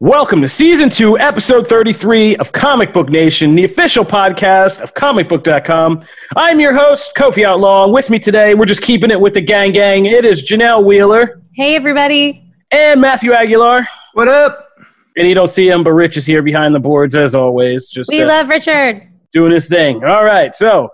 [0.00, 6.02] Welcome to season two, episode 33 of Comic Book Nation, the official podcast of comicbook.com.
[6.36, 7.90] I'm your host, Kofi Outlaw.
[7.90, 10.06] With me today, we're just keeping it with the gang gang.
[10.06, 12.44] It is Janelle Wheeler Hey, everybody.
[12.70, 13.88] and Matthew Aguilar.
[14.14, 14.68] What up?
[15.16, 18.08] And you don't see him, but Rich is here behind the boards as always, just
[18.08, 19.02] We uh, love Richard.
[19.32, 20.04] doing his thing.
[20.04, 20.90] All right, so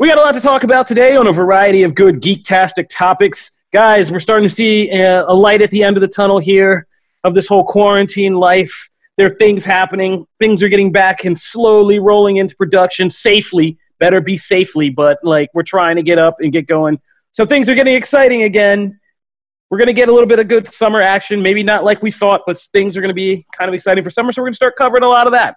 [0.00, 3.60] we got a lot to talk about today on a variety of good geek-tastic topics.
[3.72, 6.88] Guys, we're starting to see uh, a light at the end of the tunnel here
[7.24, 8.90] of this whole quarantine life.
[9.16, 10.24] There are things happening.
[10.38, 13.78] Things are getting back and slowly rolling into production safely.
[13.98, 17.00] Better be safely, but like we're trying to get up and get going.
[17.32, 18.98] So things are getting exciting again.
[19.70, 21.40] We're going to get a little bit of good summer action.
[21.40, 24.10] Maybe not like we thought, but things are going to be kind of exciting for
[24.10, 24.32] summer.
[24.32, 25.56] So we're going to start covering a lot of that.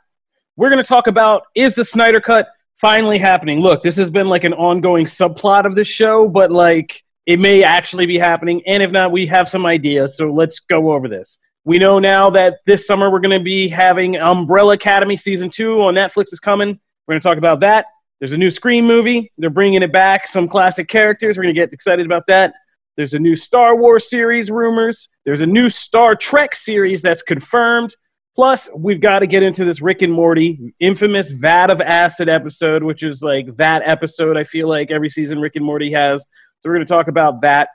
[0.55, 3.59] We're going to talk about is the Snyder Cut finally happening?
[3.59, 7.63] Look, this has been like an ongoing subplot of this show, but like it may
[7.63, 8.61] actually be happening.
[8.67, 10.15] And if not, we have some ideas.
[10.15, 11.39] So let's go over this.
[11.65, 15.81] We know now that this summer we're going to be having Umbrella Academy season two
[15.81, 16.79] on Netflix is coming.
[17.07, 17.87] We're going to talk about that.
[18.19, 19.31] There's a new Scream movie.
[19.39, 20.27] They're bringing it back.
[20.27, 21.37] Some classic characters.
[21.37, 22.53] We're going to get excited about that.
[22.95, 25.09] There's a new Star Wars series rumors.
[25.25, 27.95] There's a new Star Trek series that's confirmed.
[28.35, 32.83] Plus, we've got to get into this Rick and Morty infamous vat of acid episode,
[32.83, 36.27] which is like that episode I feel like every season Rick and Morty has.
[36.59, 37.69] So we're going to talk about that.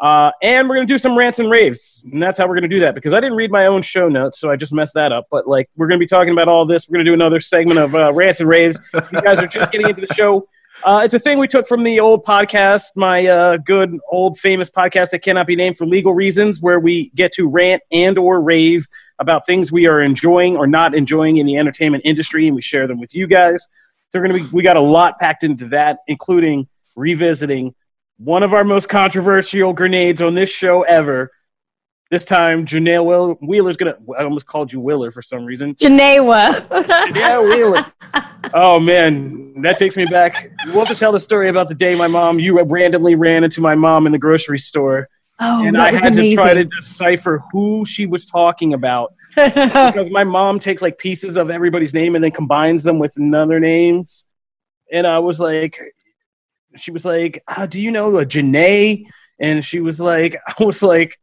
[0.00, 2.02] Uh, and we're going to do some rants and raves.
[2.10, 4.08] And that's how we're going to do that because I didn't read my own show
[4.08, 5.26] notes, so I just messed that up.
[5.30, 6.88] But like, we're going to be talking about all this.
[6.88, 8.80] We're going to do another segment of uh, rants and raves.
[8.94, 10.48] If you guys are just getting into the show,
[10.82, 14.70] uh, it's a thing we took from the old podcast, my uh, good old famous
[14.70, 18.40] podcast that cannot be named for legal reasons, where we get to rant and or
[18.40, 18.86] rave
[19.18, 22.86] about things we are enjoying or not enjoying in the entertainment industry, and we share
[22.86, 23.68] them with you guys.
[24.08, 26.66] So we're gonna be, we got a lot packed into that, including
[26.96, 27.74] revisiting
[28.22, 31.30] one of our most controversial grenades on this show ever.
[32.10, 33.96] This time, Janelle Will- Wheeler's gonna.
[34.18, 35.74] I almost called you Willer for some reason.
[35.76, 36.66] Janaewa.
[37.14, 37.86] Yeah, Wheeler.
[38.52, 40.50] Oh man, that takes me back.
[40.66, 42.40] We'll have to tell the story about the day my mom.
[42.40, 45.08] You randomly ran into my mom in the grocery store,
[45.38, 46.36] oh, and that I was had amazing.
[46.36, 51.36] to try to decipher who she was talking about because my mom takes like pieces
[51.36, 54.24] of everybody's name and then combines them with another names.
[54.92, 55.78] And I was like,
[56.76, 59.04] she was like, uh, "Do you know a Janae?"
[59.38, 61.16] And she was like, "I was like."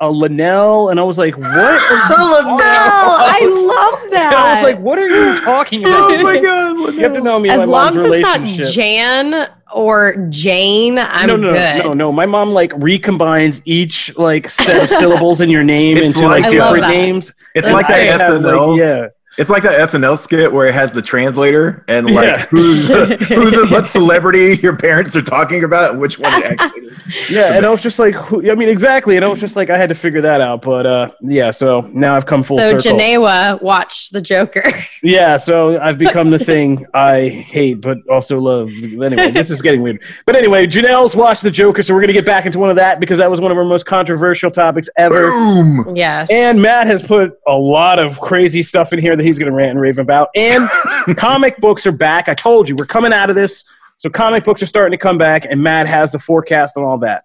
[0.00, 2.58] A Linnell, and I was like, "What?" are Linnell!
[2.58, 4.34] talking I love that.
[4.34, 6.94] I was like, "What are you talking about?" Oh my god!
[6.94, 8.72] You have to know me as my long mom's as it's not.
[8.72, 11.78] Jan or Jane, I'm no, no, good.
[11.78, 12.12] no, no, no.
[12.12, 16.42] My mom like recombines each like set of syllables in your name It's into like,
[16.42, 17.32] like- different names.
[17.54, 18.10] It's That's like that great.
[18.10, 18.70] I have, SNL.
[18.72, 19.06] like, yeah,
[19.36, 22.38] It's like that SNL skit where it has the translator and like Yeah.
[22.46, 26.84] who's the, who's the, what celebrity your parents are talking about and which one actually
[27.28, 27.54] yeah.
[27.54, 29.16] And I was just like, who, I mean, exactly.
[29.16, 30.62] And I was just like, I had to figure that out.
[30.62, 31.50] But uh, yeah.
[31.50, 32.80] So now I've come full circle.
[32.80, 32.98] so circle.
[32.98, 34.62] Janaewa watched the Joker.
[35.02, 38.70] Yeah, so I've become the thing I hate but also love.
[38.70, 40.02] Anyway, this is getting weird.
[40.24, 43.00] But anyway, Janelle's watched the Joker, so we're gonna get back into one of that
[43.00, 45.30] because that was one of our most controversial topics ever.
[45.30, 45.94] Boom!
[45.94, 46.30] yes.
[46.30, 49.56] And Matt has put a lot of crazy stuff in here that he's going to
[49.56, 50.28] rant and rave about.
[50.34, 50.68] And
[51.16, 52.28] comic books are back.
[52.28, 53.64] I told you, we're coming out of this.
[53.98, 56.98] So comic books are starting to come back, and Matt has the forecast and all
[56.98, 57.24] that.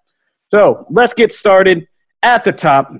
[0.50, 1.86] So let's get started
[2.22, 2.92] at the top.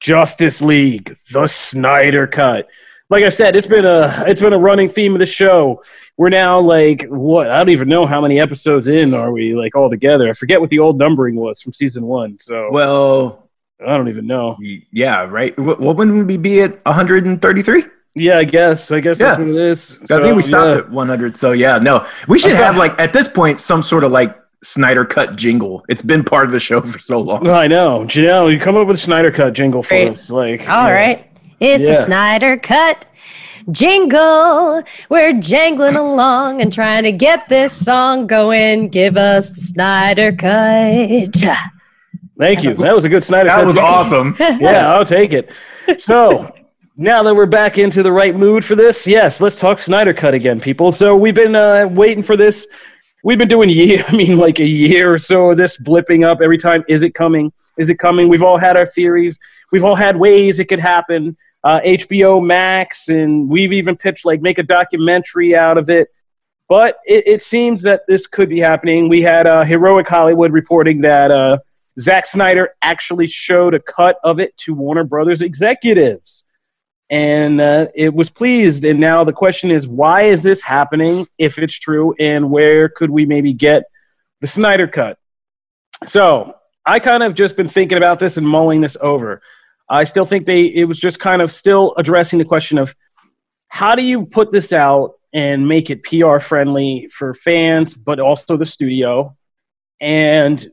[0.00, 2.68] Justice League, the Snyder Cut.
[3.08, 5.82] Like I said, it's been a it's been a running theme of the show.
[6.16, 9.76] We're now like what I don't even know how many episodes in are we like
[9.76, 10.28] all together.
[10.28, 12.38] I forget what the old numbering was from season one.
[12.40, 13.41] So Well,
[13.86, 14.56] I don't even know.
[14.90, 15.56] yeah, right.
[15.58, 17.84] What, what wouldn't we be at 133?
[18.14, 18.92] Yeah, I guess.
[18.92, 19.98] I guess that's what it is.
[20.10, 20.82] I think we stopped yeah.
[20.82, 21.36] at 100.
[21.36, 25.04] So yeah, no, we should have like at this point some sort of like Snyder
[25.04, 25.82] Cut jingle.
[25.88, 27.48] It's been part of the show for so long.
[27.48, 28.52] I know, Janelle.
[28.52, 30.08] You come up with a Snyder cut jingle for Great.
[30.08, 30.92] us, like All yeah.
[30.92, 31.30] right.
[31.58, 31.92] It's Yeah.
[31.92, 33.06] a Snyder cut
[33.70, 34.82] jingle.
[35.08, 38.88] We're jangling along and trying to get this song going.
[38.88, 41.56] Give us the Snyder cut.
[42.38, 42.74] Thank you.
[42.74, 44.36] That was a good Snyder That was awesome.
[44.40, 45.50] Yeah, I'll take it.
[45.98, 46.50] So
[46.96, 50.34] now that we're back into the right mood for this, yes, let's talk Snyder Cut
[50.34, 50.92] again, people.
[50.92, 52.66] So we've been uh, waiting for this.
[53.24, 56.40] We've been doing year, I mean, like a year or so of this blipping up
[56.42, 56.84] every time.
[56.88, 57.52] Is it coming?
[57.76, 58.28] Is it coming?
[58.28, 59.38] We've all had our theories.
[59.70, 61.36] We've all had ways it could happen.
[61.64, 66.08] Uh, HBO Max, and we've even pitched like make a documentary out of it.
[66.68, 69.08] But it, it seems that this could be happening.
[69.08, 71.58] We had uh, Heroic Hollywood reporting that uh,
[72.00, 76.44] Zack Snyder actually showed a cut of it to Warner Brothers executives.
[77.10, 78.84] And uh, it was pleased.
[78.84, 82.14] And now the question is why is this happening if it's true?
[82.18, 83.84] And where could we maybe get
[84.40, 85.18] the Snyder cut?
[86.06, 86.54] So
[86.86, 89.42] I kind of just been thinking about this and mulling this over.
[89.88, 92.94] I still think they it was just kind of still addressing the question of
[93.68, 98.56] how do you put this out and make it PR friendly for fans, but also
[98.56, 99.36] the studio,
[100.00, 100.66] and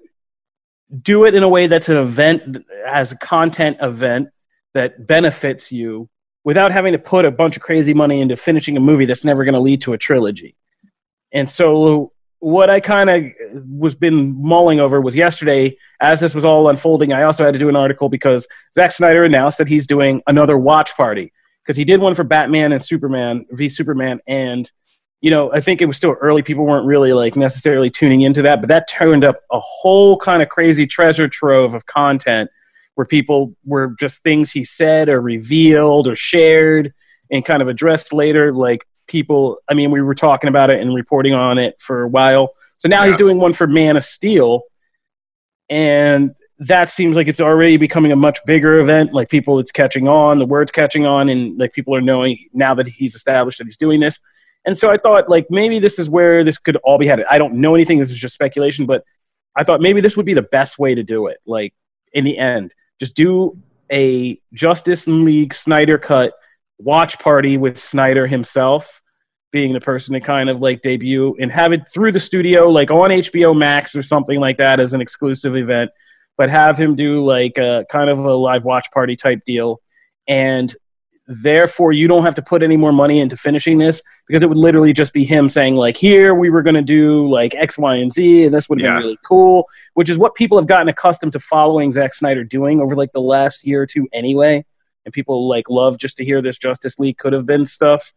[1.02, 4.30] do it in a way that's an event as a content event
[4.74, 6.10] that benefits you
[6.44, 9.44] without having to put a bunch of crazy money into finishing a movie that's never
[9.44, 10.56] going to lead to a trilogy.
[11.32, 13.24] And so what I kind of
[13.68, 17.12] was been mulling over was yesterday as this was all unfolding.
[17.14, 20.58] I also had to do an article because Zack Snyder announced that he's doing another
[20.58, 21.34] watch party
[21.64, 24.72] because he did one for Batman and Superman v Superman, and
[25.22, 26.42] you know I think it was still early.
[26.44, 30.42] People weren't really like necessarily tuning into that, but that turned up a whole kind
[30.42, 32.50] of crazy treasure trove of content
[32.96, 36.94] where people were just things he said or revealed or shared
[37.32, 40.94] and kind of addressed later, like people i mean we were talking about it and
[40.94, 42.50] reporting on it for a while.
[42.78, 44.64] So now he's doing one for man of steel
[45.70, 49.14] and that seems like it's already becoming a much bigger event.
[49.14, 52.74] Like people it's catching on the word's catching on and like people are knowing now
[52.76, 54.20] that he's established that he's doing this
[54.66, 57.26] and so i thought like maybe this is where this could all be headed.
[57.30, 57.98] I don't know anything.
[58.00, 59.04] This is just speculation but
[59.56, 61.74] i thought maybe this would be the best way to do it like
[62.14, 62.74] in the end.
[63.00, 63.58] Just do
[63.92, 66.34] a justice league snyder cut
[66.80, 69.04] watch party with Snyder himself
[69.52, 72.92] being the person to kind of like debut and have it through the studio, like
[72.92, 75.92] on HBO Max or something like that as an exclusive event,
[76.38, 79.82] but have him do like a kind of a live watch party type deal.
[80.28, 80.74] And
[81.30, 84.58] therefore, you don't have to put any more money into finishing this because it would
[84.58, 87.96] literally just be him saying, like, here we were going to do like X, Y,
[87.96, 88.96] and Z, and this would have Yeah.
[88.96, 92.82] been really cool, which is what people have gotten accustomed to following Zack Snyder doing
[92.82, 94.66] over like the last year or two anyway
[95.06, 98.12] and people like love just to hear this Justice League could have been stuff.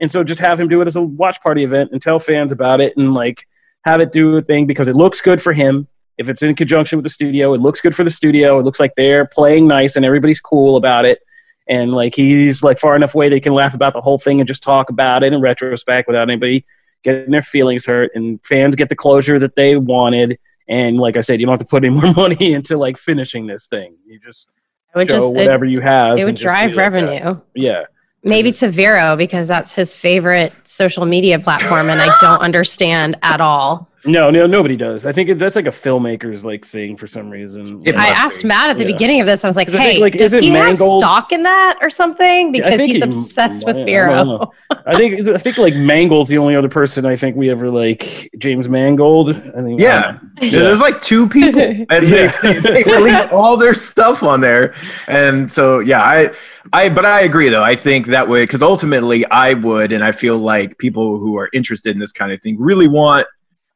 [0.00, 2.52] And so just have him do it as a watch party event and tell fans
[2.52, 3.46] about it and like
[3.84, 5.88] have it do a thing because it looks good for him.
[6.18, 8.58] If it's in conjunction with the studio, it looks good for the studio.
[8.58, 11.20] It looks like they're playing nice and everybody's cool about it.
[11.68, 14.48] And like he's like far enough away they can laugh about the whole thing and
[14.48, 16.64] just talk about it in retrospect without anybody
[17.02, 18.10] getting their feelings hurt.
[18.14, 20.38] And fans get the closure that they wanted.
[20.68, 23.46] And like I said, you don't have to put any more money into like finishing
[23.46, 23.96] this thing.
[24.06, 24.50] You just
[24.94, 26.18] It would just it, whatever you have.
[26.18, 27.40] it would drive like uh, revenue.
[27.54, 27.84] Yeah.
[28.24, 33.40] Maybe to Vero because that's his favorite social media platform, and I don't understand at
[33.40, 33.90] all.
[34.04, 35.06] No, no, nobody does.
[35.06, 37.82] I think that's like a filmmaker's like thing for some reason.
[37.84, 38.48] It I asked be.
[38.48, 38.92] Matt at the Yeah.
[38.92, 39.44] beginning of this.
[39.44, 41.78] I was like, I think, "Hey, like, does is it he have stock in that
[41.80, 44.24] or something?" Because think he's he- obsessed I with don't Vero.
[44.24, 44.52] know.
[44.86, 48.28] I think I think like Mangold's the only other person I think we ever like
[48.38, 49.30] James Mangold.
[49.30, 50.18] I think Yeah.
[50.18, 54.74] Um, there's like two people, and they, they, they release all their stuff on there,
[55.06, 56.30] and so yeah, I,
[56.72, 57.62] I, but I agree though.
[57.62, 61.48] I think that way because ultimately I would, and I feel like people who are
[61.52, 63.26] interested in this kind of thing really want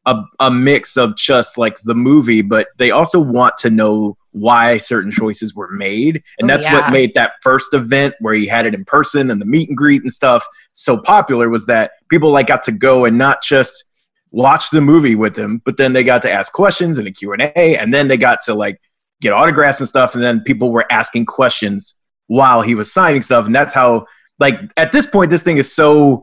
[0.07, 4.77] a, a mix of just like the movie, but they also want to know why
[4.77, 6.75] certain choices were made, and Oh, that's yeah.
[6.81, 9.77] what made that first event where he had it in person and the meet and
[9.77, 13.85] greet and stuff so popular was that people like got to go and not just
[14.31, 17.77] watch the movie with him, but then they got to ask questions in a Q&A
[17.79, 18.81] and then they got to like
[19.23, 21.95] get autographs and stuff and then people were asking questions
[22.27, 24.05] while he was signing stuff and that's how
[24.39, 26.23] like at this point this thing is so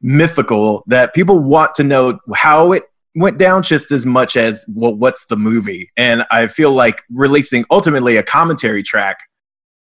[0.00, 2.82] mythical that people want to know how it
[3.14, 7.64] went down just as much as well, what's the movie and I feel like releasing
[7.70, 9.18] ultimately a commentary track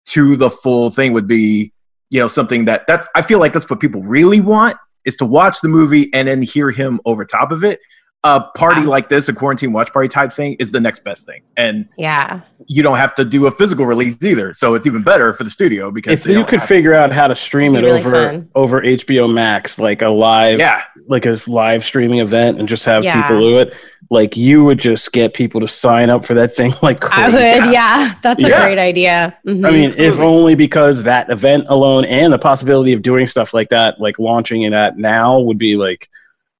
[0.08, 1.72] to the full thing would be
[2.10, 5.26] you know something that that's I feel like that's what people really want is to
[5.26, 7.80] watch the movie and then hear him over top of it.
[8.26, 8.88] A party Yeah.
[8.88, 11.42] like this, a quarantine watch party type thing, is the next best thing.
[11.58, 14.54] And Yeah, you don't have to do a physical release either.
[14.54, 17.28] So it's even better for the studio because if you could have- figure out how
[17.28, 18.50] to stream it Be really over fun.
[18.56, 23.04] over HBO Max, like a live, yeah, like a live streaming event, and just have
[23.04, 23.22] Yeah.
[23.24, 23.74] people do it,
[24.10, 27.74] like you would just get people to sign up for that thing like I would,
[27.74, 28.14] yeah.
[28.22, 28.62] That's a Yeah.
[28.62, 29.36] great idea.
[29.46, 29.68] Mhm.
[29.68, 33.68] I mean, if only because that event alone and the possibility of doing stuff like
[33.70, 36.08] that, like launching it at now, would be like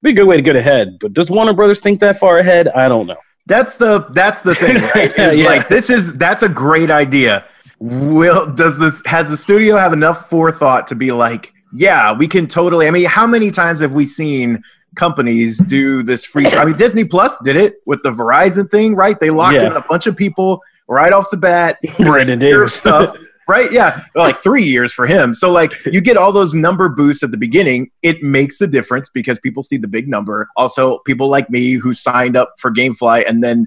[0.04, 0.98] be a good way to get ahead.
[1.00, 2.68] But does Warner Brothers think that far ahead?
[2.68, 3.16] I don't know.
[3.46, 4.76] that's the that's the thing.
[4.94, 5.12] Right?
[5.16, 5.46] It's Yeah.
[5.46, 7.44] like this is that's a great idea.
[7.80, 12.46] Will does this has the studio have enough forethought to be like, yeah, we can
[12.46, 12.86] totally.
[12.86, 14.62] I mean, how many times have we seen
[14.94, 16.46] companies do this free?
[16.46, 19.18] I mean, Disney Plus did it with the Verizon thing, right?
[19.18, 19.66] They locked Yeah.
[19.66, 21.78] in a bunch of people right off the bat.
[21.98, 22.74] Brandon Davis.
[22.74, 23.16] stuff.
[23.46, 23.70] Right?
[23.72, 24.04] Yeah.
[24.14, 25.34] Like three years for him.
[25.34, 27.90] So, like, you get all those number boosts at the beginning.
[28.02, 30.48] It makes a difference because people see the big number.
[30.56, 33.66] Also, people like me who signed up for Gamefly and then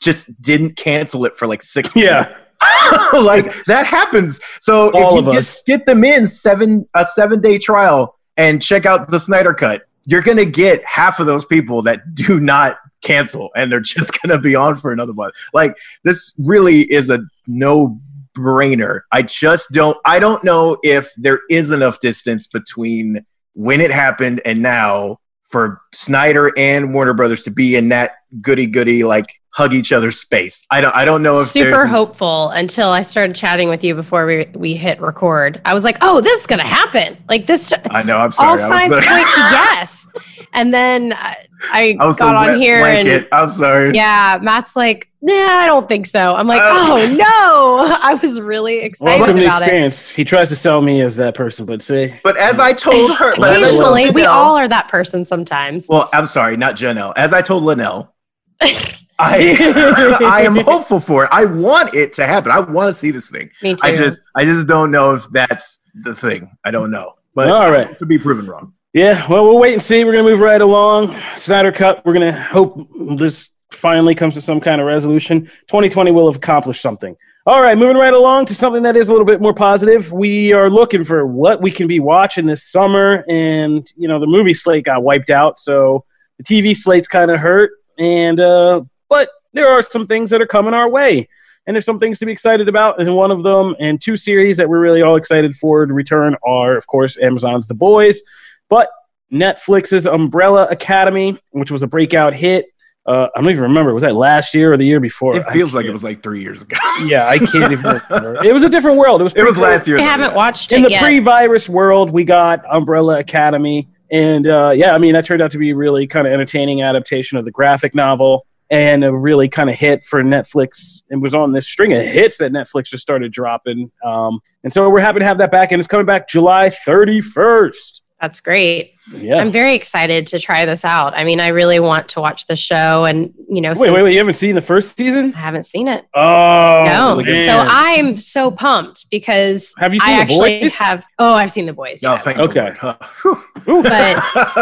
[0.00, 2.34] just didn't cancel it for like six Yeah,
[3.12, 4.40] like that happens.
[4.60, 8.86] So All if you just get them in seven a seven day trial and check
[8.86, 13.50] out the Snyder cut, you're gonna get half of those people that do not cancel
[13.54, 15.34] and they're just gonna be on for another month.
[15.52, 18.00] Like this really is a no
[18.38, 19.00] brainer.
[19.12, 24.40] I just don't I don't know if there is enough distance between when it happened
[24.44, 29.74] and now for Snyder and Warner Brothers to be in that goody goody like hug
[29.74, 30.64] each other space.
[30.70, 33.94] I don't I don't know if super there's hopeful until I started chatting with you
[33.94, 35.60] before we, we hit record.
[35.64, 37.16] I was like, oh, this is going to happen.
[37.28, 38.18] Like this, I know.
[38.18, 38.50] I'm sorry.
[38.50, 40.08] all signs the- point to yes.
[40.52, 41.36] And then I,
[41.72, 43.26] I, I was got on wet here and.
[43.32, 43.92] I'm sorry.
[43.94, 46.36] yeah, Matt's like, nah, I don't think so.
[46.36, 46.68] I'm like, Uh.
[46.70, 47.96] oh no.
[48.02, 49.64] I was really excited welcome to the about it.
[49.64, 50.08] experience.
[50.10, 53.34] He tries to sell me as that person, but see, But as I told her,
[53.36, 55.88] but as I told Occasionally, we all are that person sometimes.
[55.88, 57.12] Well, I'm sorry, not Janelle.
[57.16, 58.14] As I told Linnell,
[58.60, 61.28] I I am hopeful for it.
[61.32, 62.50] I want it to happen.
[62.52, 63.50] I want to see this thing.
[63.62, 63.78] Me too.
[63.82, 66.56] I just I just don't know if that's the thing.
[66.64, 67.14] I don't know.
[67.34, 67.96] But All right.
[67.98, 68.74] to be proven wrong.
[68.92, 69.24] yeah.
[69.28, 70.04] Well, we'll wait and see.
[70.04, 71.14] We're gonna move right along.
[71.36, 72.04] Snyder Cut.
[72.04, 72.86] We're gonna hope
[73.16, 75.42] this finally comes to some kind of resolution.
[75.46, 77.16] 2020 will have accomplished something.
[77.46, 80.12] All right, moving right along to something that is a little bit more positive.
[80.12, 84.26] We are looking for what we can be watching this summer, and you know the
[84.26, 86.04] movie slate got wiped out, so
[86.36, 87.70] the TV slate's kind of hurt.
[87.98, 91.28] And uh, but there are some things that are coming our way,
[91.66, 93.00] and there's some things to be excited about.
[93.00, 96.36] And one of them, and two series that we're really all excited for to return
[96.46, 98.22] are, of course, Amazon's The Boys,
[98.68, 98.88] but
[99.32, 102.66] Netflix's Umbrella Academy, which was a breakout hit.
[103.06, 103.94] Uh, I don't even remember.
[103.94, 105.34] Was that last year or the year before?
[105.34, 106.76] It feels like it was like three years ago.
[107.04, 108.44] yeah, I can't even remember.
[108.44, 109.22] It was a different world.
[109.22, 109.98] It was it was pretty last year.
[109.98, 110.36] I haven't yeah.
[110.36, 111.02] watched in it the yet.
[111.02, 112.10] pre-virus world.
[112.10, 115.76] We got Umbrella Academy, and uh, yeah, I mean that turned out to be a
[115.76, 120.04] really kind of entertaining adaptation of the graphic novel, and a really kind of hit
[120.04, 121.02] for Netflix.
[121.10, 124.88] It was on this string of hits that Netflix just started dropping, um, and so
[124.90, 128.02] we're happy to have that back, and it's coming back July thirty first.
[128.20, 128.94] That's great.
[129.12, 129.36] Yeah.
[129.36, 131.14] I'm very excited to try this out.
[131.14, 134.02] I mean, I really want to watch the show, and you know, wait, since wait,
[134.02, 134.12] wait!
[134.12, 135.32] You haven't seen the first season?
[135.34, 136.04] I haven't seen it.
[136.14, 137.46] Oh no, man.
[137.46, 140.76] so I'm so pumped because Have you I seen The actually Boys?
[140.78, 141.06] have.
[141.18, 142.02] Oh, I've seen the boys.
[142.02, 142.14] No, Yeah.
[142.16, 142.70] Oh, thank Okay.
[142.80, 142.98] the Lord.
[143.00, 143.34] Huh.
[143.70, 143.82] Ooh.
[143.82, 143.92] but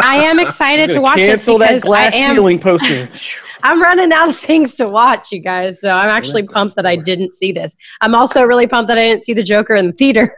[0.03, 2.35] I am excited to Gonna watch this because that glass I am.
[2.35, 3.09] ceiling poster.
[3.63, 5.81] I'm running out of things to watch, you guys.
[5.81, 7.75] So I'm actually pumped that I didn't see this.
[8.01, 10.37] I'm also really pumped that I didn't see the Joker in the theater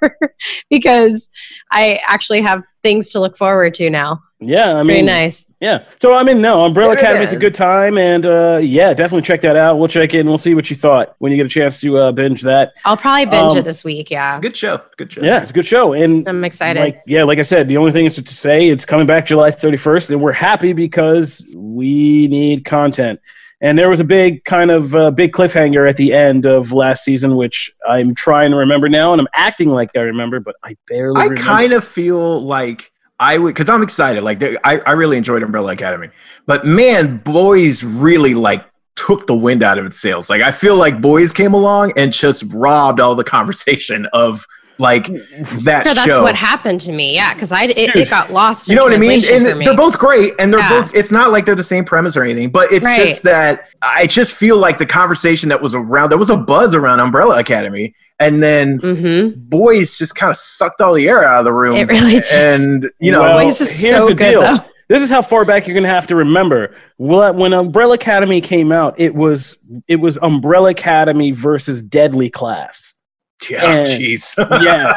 [0.69, 1.29] because
[1.69, 4.21] I actually have things to look forward to now.
[4.39, 5.51] yeah, I Very mean, nice.
[5.59, 5.83] Yeah.
[6.01, 9.23] So I mean, no, Umbrella There Academy is a good time, and uh, yeah, definitely
[9.23, 9.77] check that out.
[9.77, 10.27] We'll check in.
[10.27, 12.71] We'll see what you thought when you get a chance to uh, binge that.
[12.85, 14.09] I'll probably binge Um, it this week.
[14.09, 14.81] Yeah, Good show.
[14.95, 15.21] Good show.
[15.21, 16.79] Yeah, it's a good show, and I'm excited.
[16.79, 19.49] like yeah, like I said, the only thing is to say it's coming back July
[19.51, 23.19] 31st, and we're happy because we need content.
[23.61, 27.03] And there was a big kind of uh, big cliffhanger at the end of last
[27.03, 30.77] season, which I'm trying to remember now, and I'm acting like I remember, but I
[30.87, 31.19] barely.
[31.19, 31.41] I remember.
[31.41, 34.23] kind of feel like I would because I'm excited.
[34.23, 36.09] Like I, I really enjoyed Umbrella Academy,
[36.45, 40.29] but man, boys really like took the wind out of its sails.
[40.29, 44.45] Like I feel like boys came along and just robbed all the conversation of
[44.79, 45.05] like
[45.63, 46.23] that No, that's show.
[46.23, 47.13] what happened to me.
[47.15, 48.67] Yeah, because I it, it got lost.
[48.69, 49.21] you know what I mean?
[49.31, 49.65] And me.
[49.65, 50.81] they're both great, and they're Yeah.
[50.81, 50.95] both.
[50.95, 52.99] It's not like they're the same premise or anything, but it's Right.
[52.99, 56.09] just that I just feel like the conversation that was around.
[56.09, 60.81] There was a buzz around Umbrella Academy, and then hmm boys just kind of sucked
[60.81, 61.75] all the air out of the room.
[61.75, 62.31] It really did.
[62.31, 64.41] And you know, Well, Boys is here's so the good deal.
[64.41, 64.63] though.
[64.87, 66.75] This is how far back you're gonna have to remember.
[66.97, 69.55] Well, When Umbrella Academy came out, it was
[69.87, 72.95] it was Umbrella Academy versus Deadly Class.
[73.49, 74.35] Yeah, jeez.
[74.63, 74.93] yeah.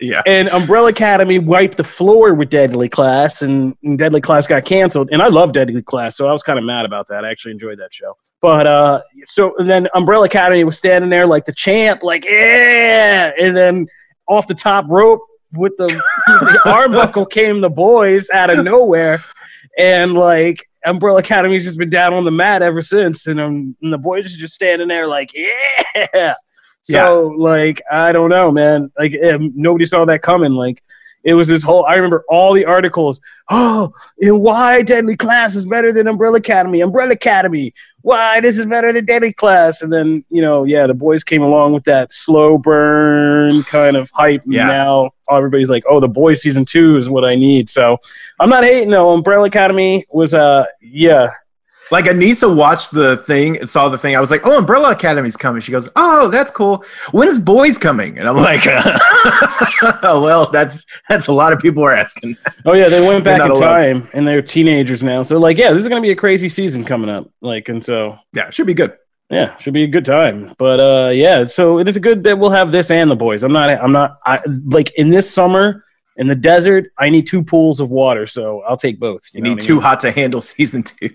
[0.00, 0.22] yeah.
[0.26, 5.08] And Umbrella Academy wiped the floor with Deadly Class, and, and Deadly Class got canceled.
[5.12, 7.24] And I love Deadly Class, so I was kind of mad about that.
[7.24, 8.16] I actually enjoyed that show.
[8.40, 13.32] But uh, so and then Umbrella Academy was standing there like the champ, like yeah,
[13.40, 13.86] and then
[14.28, 15.20] off the top rope
[15.52, 19.22] with the, the arm buckle came the boys out of nowhere,
[19.78, 23.92] and like Umbrella Academy's just been down on the mat ever since, and, um, and
[23.92, 26.34] the boys are just standing there like yeah.
[26.88, 28.90] So like I don't know, man.
[28.98, 30.52] Like um, nobody saw that coming.
[30.52, 30.82] Like
[31.24, 31.84] it was this whole.
[31.86, 33.20] I remember all the articles.
[33.50, 33.90] Oh,
[34.20, 36.80] and why Deadly Class is better than Umbrella Academy?
[36.80, 37.74] Umbrella Academy.
[38.02, 39.82] Why this is better than Deadly Class?
[39.82, 44.08] And then you know, yeah, the boys came along with that slow burn kind of
[44.14, 44.44] hype.
[44.44, 44.68] and Yeah.
[44.68, 47.68] Now everybody's like, oh, the boys season two is what I need.
[47.68, 47.98] So
[48.38, 49.12] I'm not hating though.
[49.12, 51.26] Umbrella Academy was uh yeah
[51.90, 54.16] Like Anissa watched the thing and saw the thing.
[54.16, 56.84] I was like, "Oh, Umbrella Academy's coming." She goes, "Oh, that's cool.
[57.12, 58.64] When's Boys coming?" And I'm like,
[60.02, 63.50] "Well, that's that's a lot of people are asking." Oh yeah, they went back in
[63.50, 63.60] allowed.
[63.60, 65.22] time and they're teenagers now.
[65.22, 67.30] So like, yeah, this is gonna be a crazy season coming up.
[67.40, 68.96] Like, and so Yeah, it should be good.
[69.30, 70.52] yeah, should be a good time.
[70.58, 73.42] But uh, yeah, so it is good that we'll have this and the boys.
[73.44, 75.84] I'm not, I'm not, I like in this summer
[76.16, 76.92] in the desert.
[76.98, 79.22] I need two pools of water, so I'll take both.
[79.32, 79.82] You know need what I too mean?
[79.82, 81.10] hot to handle season two.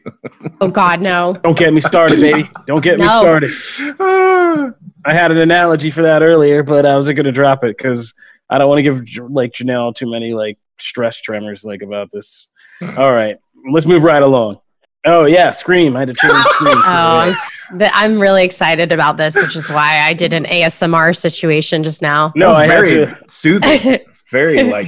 [0.60, 1.34] Oh God, no.
[1.44, 2.48] Don't get me started, baby.
[2.66, 3.52] Don't get me started.
[5.04, 8.14] I had an analogy for that earlier, but I wasn't gonna drop it because
[8.50, 12.52] I don't want to give like Janelle too many like stress tremors like about this.
[12.98, 13.38] All right,
[13.72, 14.60] let's move right along.
[15.04, 15.96] Oh yeah, Scream.
[15.96, 16.76] I had to change Scream.
[16.78, 17.34] Oh,
[17.72, 21.84] I'm, the, I'm really excited about this, which is why I did an ASMR situation
[21.84, 22.32] just now.
[22.36, 24.00] no, That was I had very to soothing.
[24.32, 24.88] Very like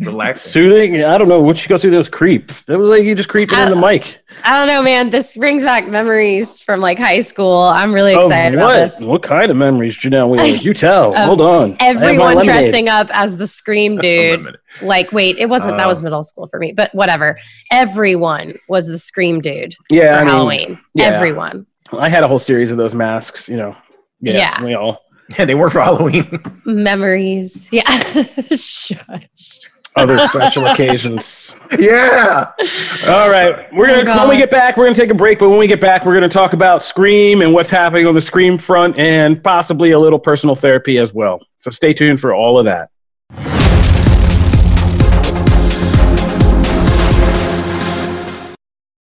[0.00, 0.50] relaxing.
[0.52, 1.02] soothing.
[1.02, 2.48] I don't know what you go through those creep.
[2.66, 4.22] That was like you just creeping in the mic.
[4.44, 5.08] I don't know, man.
[5.08, 7.62] This brings back memories from like high school.
[7.62, 8.74] I'm really Of excited about what?
[8.80, 9.00] this.
[9.00, 10.28] What kind of memories, Janelle?
[10.28, 10.44] Wheeler?
[10.44, 11.14] You tell.
[11.26, 11.74] Hold on.
[11.80, 14.58] I have my Everyone dressing up as the Scream dude.
[14.80, 14.88] Unlimited.
[14.88, 15.76] Like, wait, it wasn't.
[15.76, 15.88] that Oh.
[15.88, 16.04] was uh.
[16.04, 17.34] middle school for me, but whatever.
[17.70, 20.78] Everyone was the Scream dude Yeah, for I mean, Halloween.
[20.94, 21.04] yeah.
[21.04, 21.66] Everyone.
[21.98, 23.48] I had a whole series of those masks.
[23.48, 23.76] You know.
[24.20, 24.64] Yes, Yeah.
[24.64, 25.02] we all.
[25.38, 26.40] Yeah, they weren't for Halloween.
[26.64, 27.68] Memories.
[27.72, 27.82] Yeah.
[28.56, 29.60] Shush.
[29.94, 31.54] Other special occasions.
[31.78, 32.50] yeah.
[33.06, 35.38] All right, we're Oh, gonna when we get back, we're gonna take a break.
[35.38, 38.20] But when we get back, we're gonna talk about Scream and what's happening on the
[38.22, 41.40] Scream front, and possibly a little personal therapy as well.
[41.56, 42.88] So stay tuned for all of that.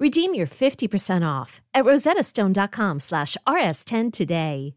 [0.00, 4.74] Redeem your 50% off at rosettastone.com slash rs10 today.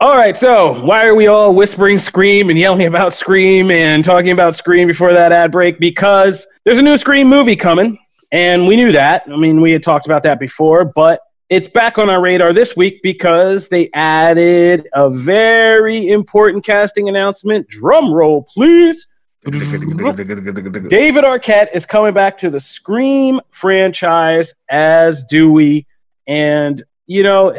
[0.00, 4.32] All right, so why are we all whispering Scream and yelling about Scream and talking
[4.32, 5.78] about Scream before that ad break?
[5.78, 7.96] Because there's a new Scream movie coming,
[8.30, 9.22] and we knew that.
[9.26, 12.76] I mean, we had talked about that before, but it's back on our radar this
[12.76, 17.68] week because they added a very important casting announcement.
[17.68, 19.08] Drum roll, please.
[19.44, 25.86] David Arquette is coming back to the Scream franchise as Dewey.
[26.26, 27.54] And, you know,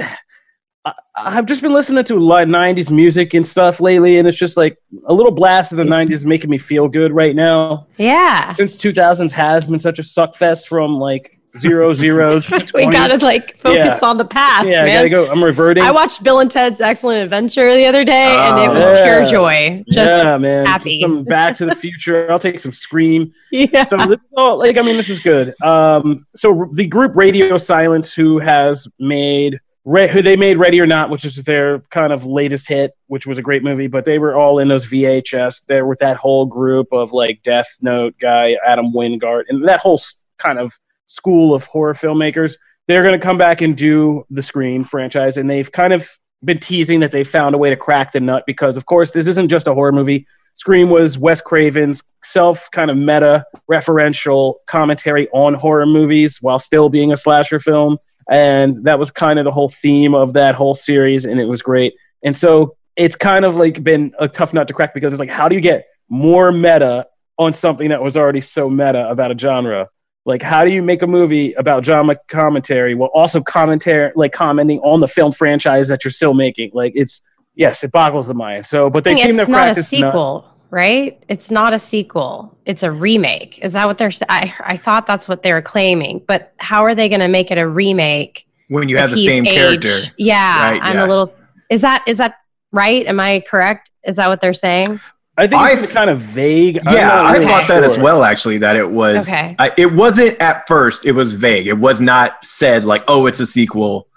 [0.84, 4.28] I, I've just been listening to a lot of 90s music and stuff lately, and
[4.28, 7.86] it's just like a little blast of the 90s making me feel good right now.
[8.00, 8.52] Yeah.
[8.54, 13.58] Since 2000s has been such a suck fest from like zero zeros We gotta like
[13.58, 14.98] focus on the past, yeah, I man.
[14.98, 15.32] gotta go.
[15.32, 15.84] I'm reverting.
[15.84, 19.26] I watched Bill and Ted's Excellent Adventure the other day, and it was Oh, pure
[19.26, 19.84] joy.
[19.92, 20.66] Just yeah, man.
[20.66, 21.02] happy.
[21.02, 22.32] Some Back to the Future.
[22.32, 23.32] I'll take some Scream.
[23.52, 23.86] yeah.
[23.86, 25.54] so this is all- like I mean, this is good.
[25.62, 30.88] Um, so the group Radio Silence, who has made Re- who they made Ready or
[30.88, 34.18] Not, which is their kind of latest hit, which was a great movie, but they
[34.18, 35.64] were all in those VHS.
[35.68, 40.00] They're with that whole group of like Death Note guy, Adam Wingard, and that whole
[40.40, 40.74] kind of
[41.08, 42.58] school of horror filmmakers.
[42.88, 46.10] They're going to come back and do the Scream franchise, and they've kind of
[46.44, 49.28] been teasing that they found a way to crack the nut because, of course, this
[49.28, 50.28] isn't just a horror movie.
[50.54, 56.90] Scream was Wes Craven's self kind of meta referential commentary on horror movies while still
[56.90, 57.98] being a slasher film.
[58.30, 61.62] And that was kind of the whole theme of that whole series, and it was
[61.62, 61.94] great.
[62.24, 65.30] And so it's kind of like been a tough nut to crack because it's like,
[65.30, 69.38] how do you get more meta on something that was already so meta about a
[69.38, 69.90] genre?
[70.26, 74.80] Like, how do you make a movie about drama commentary while also commentary, like commenting
[74.80, 76.72] on the film franchise that you're still making?
[76.74, 77.22] Like, it's
[77.54, 78.66] yes, it boggles the mind.
[78.66, 81.24] So, but they I think seem it's to not a practice sequel, right?
[81.28, 82.58] It's not a sequel.
[82.66, 83.60] It's a remake.
[83.60, 84.12] Is that what they're?
[84.28, 86.24] I, I thought that's what they were claiming.
[86.28, 88.48] But how are they going to make it a remake?
[88.68, 89.96] When you have the he's same character.
[90.18, 91.06] Yeah, Right, I'm yeah.
[91.06, 91.36] a little.
[91.70, 92.38] Is that is that
[92.72, 93.06] right?
[93.06, 93.92] Am I correct?
[94.04, 95.00] Is that what they're saying?
[95.38, 96.76] I think I- it's kind of vague.
[96.86, 98.24] Yeah, not I really thought that as well.
[98.24, 99.28] Actually, that it was.
[99.28, 99.56] Okay.
[99.60, 101.06] I, it wasn't at first.
[101.06, 101.68] It was vague.
[101.68, 104.08] It was not said like, "Oh, it's a sequel."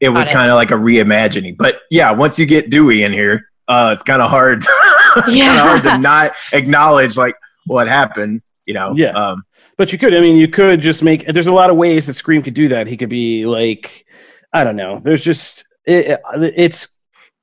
[0.00, 1.56] It was kind of like a reimagining.
[1.56, 4.64] But yeah, once you get Dewey in here, uh, it's kind of hard.
[5.28, 5.46] Yeah.
[5.46, 8.42] kind of hard to not acknowledge like what happened.
[8.66, 8.94] You know.
[8.96, 9.10] Yeah.
[9.12, 9.44] Um,
[9.76, 11.24] But you could, I mean, you could just make.
[11.26, 12.88] There's a lot of ways that Scream could do that.
[12.88, 14.04] He could be like,
[14.52, 14.98] I don't know.
[14.98, 16.18] There's just it,
[16.56, 16.88] it's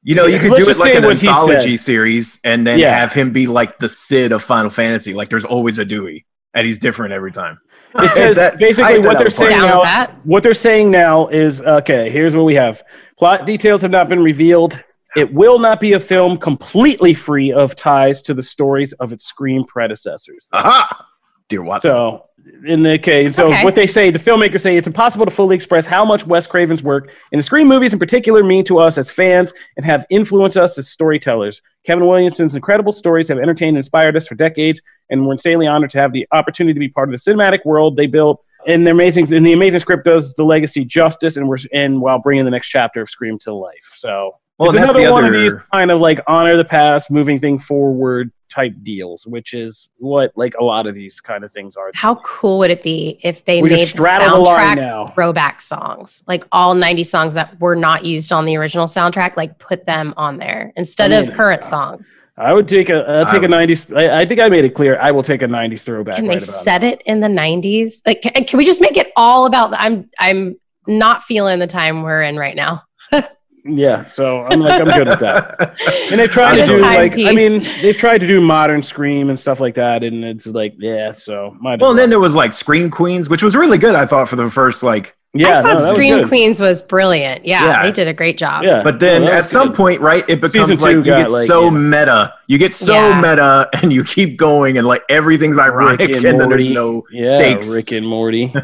[0.03, 2.95] you know, you could Let's do it like an anthology series, and then Yeah.
[2.97, 5.13] have him be like the Cid of Final Fantasy.
[5.13, 7.59] Like, there's always a Dewey, and he's different every time.
[7.95, 9.81] it says That- basically what they're saying Down now.
[9.83, 10.15] is- that.
[10.23, 12.09] what they're saying now is okay.
[12.09, 12.81] Here's what we have:
[13.19, 14.81] plot details have not been revealed.
[15.17, 19.25] It will not be a film completely free of ties to the stories of its
[19.25, 20.47] screen predecessors.
[20.53, 21.05] Aha,
[21.49, 21.91] dear Watson.
[21.91, 22.25] So,
[22.65, 23.63] in the case, so Okay.
[23.63, 26.83] what they say, the filmmakers say, it's impossible to fully express how much Wes Craven's
[26.83, 30.57] work in the Scream movies, in particular, mean to us as fans and have influenced
[30.57, 31.61] us as storytellers.
[31.85, 35.89] Kevin Williamson's incredible stories have entertained and inspired us for decades, and we're insanely honored
[35.91, 38.43] to have the opportunity to be part of the cinematic world they built.
[38.67, 42.19] And their amazing, and the amazing script does the legacy justice, and we're and while
[42.19, 43.73] bringing the next chapter of Scream to life.
[43.81, 47.09] So, Well, it's another the one other- of these kind of like honor the past,
[47.09, 51.51] moving thing forward type deals, which is what like a lot of these kind of
[51.51, 51.91] things are.
[51.93, 55.13] How cool would it be if they We made just the straddle the line soundtrack
[55.13, 59.57] throwback songs, like all 90 songs that were not used on the original soundtrack, like
[59.59, 62.13] put them on there instead I of mean, current uh, songs?
[62.37, 63.95] I would take a uh, I'll take I a '90s.
[63.95, 64.99] I, I think I made it clear.
[64.99, 66.15] I will take a '90s throwback.
[66.15, 68.01] Can right they about set it in the 90s?
[68.05, 69.73] Like, can, can we just make it all about?
[69.73, 72.83] I'm I'm not feeling the time we're in right now.
[73.63, 73.71] now.
[73.73, 75.79] Yeah, so I'm like I'm good with that.
[76.11, 79.39] And they've tried to do like I mean they've tried to do modern scream and
[79.39, 81.11] stuff like that, and it's like yeah.
[81.11, 83.95] So might as Well, and then there was like Scream Queens, which was really good.
[83.95, 86.27] I thought for the first like, yeah, I no, thought that was Scream good.
[86.27, 87.45] Queens was brilliant.
[87.45, 87.83] Yeah, Yeah.
[87.83, 88.63] they did a great job.
[88.63, 89.77] Yeah, but then no, at was some good.
[89.77, 91.69] point, right, it becomes Season like two you get like, so yeah.
[91.71, 92.33] meta.
[92.47, 93.21] You get so Yeah.
[93.21, 97.21] meta, and you keep going, and like everything's ironic, and, and then there's no yeah,
[97.21, 97.73] stakes.
[97.73, 98.53] Rick and Morty.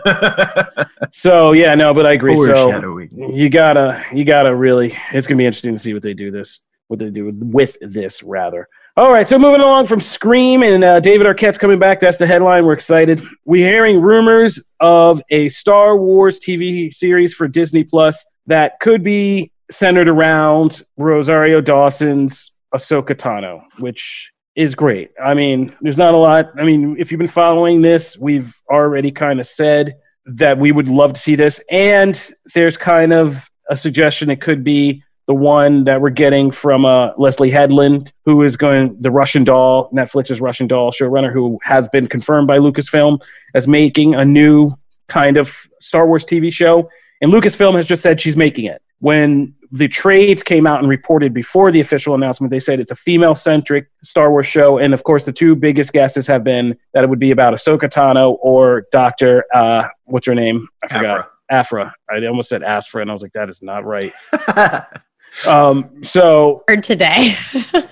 [1.12, 2.36] So yeah, no, but I agree.
[2.36, 6.32] So you gotta you gotta really it's gonna be interesting to see what they do
[6.32, 10.64] this what they do with, with this rather all right so moving along from scream
[10.64, 15.22] and uh, david arquette's coming back that's the headline we're excited we're hearing rumors of
[15.30, 22.54] a star wars tv series for disney plus that could be centered around rosario dawson's
[22.74, 27.20] ahsoka tano which is great i mean there's not a lot i mean if you've
[27.20, 29.96] been following this we've already kind of said
[30.28, 31.64] that we would love to see this.
[31.72, 36.86] And there's kind of a suggestion it could be the one that we're getting from
[36.86, 41.88] uh, Leslie Headland, who is going the Russian Doll, Netflix's Russian Doll showrunner, who has
[41.90, 43.22] been confirmed by Lucasfilm
[43.54, 44.70] as making a new
[45.10, 46.90] kind of Star Wars TV show.
[47.22, 48.82] And Lucasfilm has just said she's making it.
[49.00, 52.96] When the trades came out and reported before the official announcement, they said it's a
[52.96, 54.78] female centric Star Wars show.
[54.78, 57.90] And of course, the two biggest guesses have been that it would be about Ahsoka
[57.90, 59.44] Tano or Dr.
[59.54, 60.68] Uh, what's her name?
[60.84, 61.32] I forgot.
[61.50, 61.94] Aphra.
[62.10, 64.14] I almost said Asfra, and I was like, that is not right.
[65.46, 67.36] Um, so Heard today.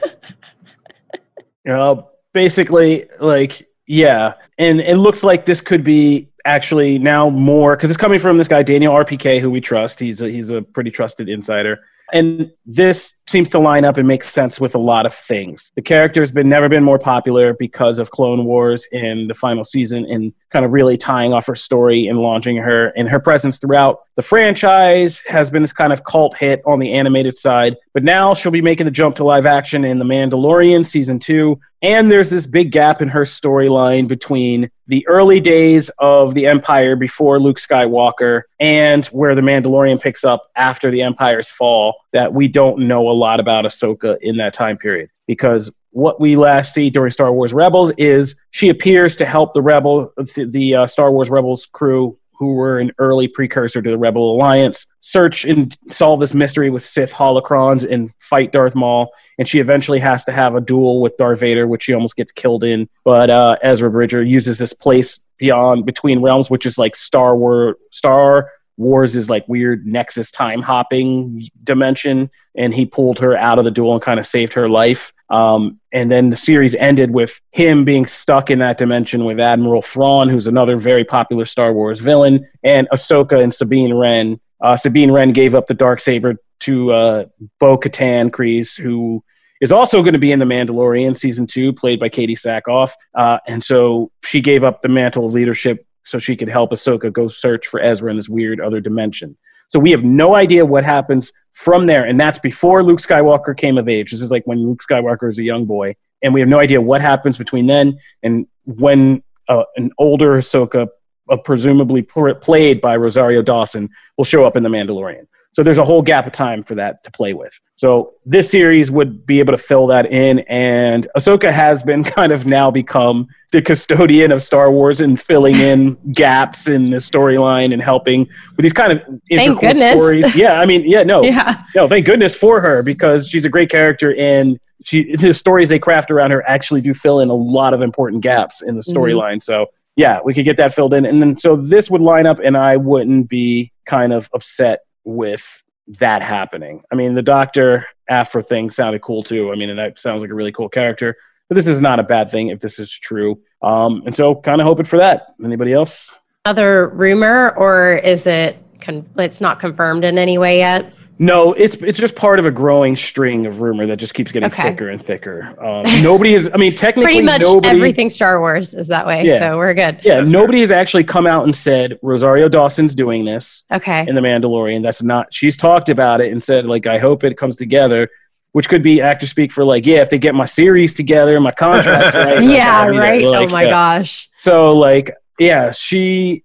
[1.68, 7.90] Uh, basically, like, yeah, and it looks like this could be actually now more because
[7.90, 10.00] it's coming from this guy Daniel RPK, who we trust.
[10.00, 11.80] He's a, he's a pretty trusted insider,
[12.14, 15.72] and this seems to line up and make sense with a lot of things.
[15.76, 19.64] The character has been never been more popular because of Clone Wars and the final
[19.64, 23.60] season, and kind of really tying off her story and launching her and her presence
[23.60, 27.76] throughout the franchise has been this kind of cult hit on the animated side.
[27.94, 31.60] But now she'll be making the jump to live action in The Mandalorian season two,
[31.82, 36.96] and there's this big gap in her storyline between the early days of the Empire
[36.96, 42.48] before Luke Skywalker and where the Mandalorian picks up after the Empire's fall that we
[42.48, 45.10] don't know a lot about Ahsoka in that time period.
[45.28, 49.62] Because what we last see during Star Wars Rebels is she appears to help the
[49.62, 54.36] Rebel, the uh, Star Wars Rebels crew who were an early precursor to the Rebel
[54.36, 59.12] Alliance, search and solve this mystery with Sith holocrons and fight Darth Maul.
[59.38, 62.32] And she eventually has to have a duel with Darth Vader, which she almost gets
[62.32, 62.90] killed in.
[63.04, 67.78] But uh, Ezra Bridger uses this place beyond between realms, which is like Star War
[67.92, 73.66] Star Wars is like weird Nexus time hopping dimension, and he pulled her out of
[73.66, 75.14] the duel and kind of saved her life.
[75.30, 79.82] Um, and then the series ended with him being stuck in that dimension with Admiral
[79.82, 84.40] Thrawn, who's another very popular Star Wars villain, and Ahsoka and Sabine Wren.
[84.62, 87.26] Uh, Sabine Wren gave up the dark saber to uh,
[87.60, 89.24] Bo Katan Kryze, who
[89.62, 92.94] is also going to be in The Mandalorian season two, played by Katee Sackhoff.
[93.14, 97.12] Uh, and so she gave up the mantle of leadership so she could help Ahsoka
[97.12, 99.36] go search for Ezra in this weird other dimension.
[99.70, 103.78] So we have no idea what happens from there, and that's before Luke Skywalker came
[103.78, 104.12] of age.
[104.12, 106.80] This is like when Luke Skywalker is a young boy, and we have no idea
[106.80, 110.88] what happens between then and when uh, an older Ahsoka,
[111.30, 115.28] uh, presumably played by Rosario Dawson, will show up in The Mandalorian.
[115.56, 117.58] So there's a whole gap of time for that to play with.
[117.76, 122.34] So this series would be able to fill that in, and Ahsoka has been kind
[122.34, 127.72] of now become the custodian of Star Wars and filling in gaps in the storyline
[127.72, 129.96] and helping with these kind of thank goodness.
[129.96, 130.36] stories.
[130.36, 131.64] Yeah, I mean, yeah, no, yeah.
[131.74, 135.80] no, thank goodness for her because she's a great character and she the stories they
[135.80, 138.98] craft around her actually do fill in a lot of important gaps in the mm-hmm.
[138.98, 139.36] storyline.
[139.36, 139.40] Mm-hmm.
[139.40, 142.40] So yeah, we could get that filled in, and then so this would line up,
[142.44, 146.82] and I wouldn't be kind of upset with that happening.
[146.92, 149.52] I mean, the Doctor Aphra thing sounded cool too.
[149.52, 151.16] I mean, and that sounds like a really cool character.
[151.48, 153.40] But this is not a bad thing if this is true.
[153.62, 155.28] Um, and so, kind of hoping for that.
[155.44, 156.20] Anybody else?
[156.44, 158.58] Other rumor, or is it?
[158.82, 160.94] Con- it's not confirmed in any way yet.
[161.18, 164.48] No, it's it's just part of a growing string of rumor that just keeps getting
[164.48, 164.64] okay.
[164.64, 165.56] thicker and thicker.
[165.64, 166.50] Um, nobody is.
[166.54, 169.24] I mean, technically, pretty much nobody, everything Star Wars is that way.
[169.24, 169.40] Yeah.
[169.40, 170.02] So we're good.
[170.04, 170.62] Yeah, That's nobody true.
[170.62, 173.64] has actually come out and said Rosario Dawson's doing this.
[173.72, 174.06] Okay.
[174.08, 175.34] In the Mandalorian, that's not.
[175.34, 178.10] She's talked about it and said like, I hope it comes together.
[178.52, 181.52] Which could be actor speak for like, yeah, if they get my series together, my
[181.52, 182.42] contracts right.
[182.42, 183.22] yeah, right.
[183.22, 184.30] Like, oh my gosh.
[184.38, 186.45] So like, yeah, she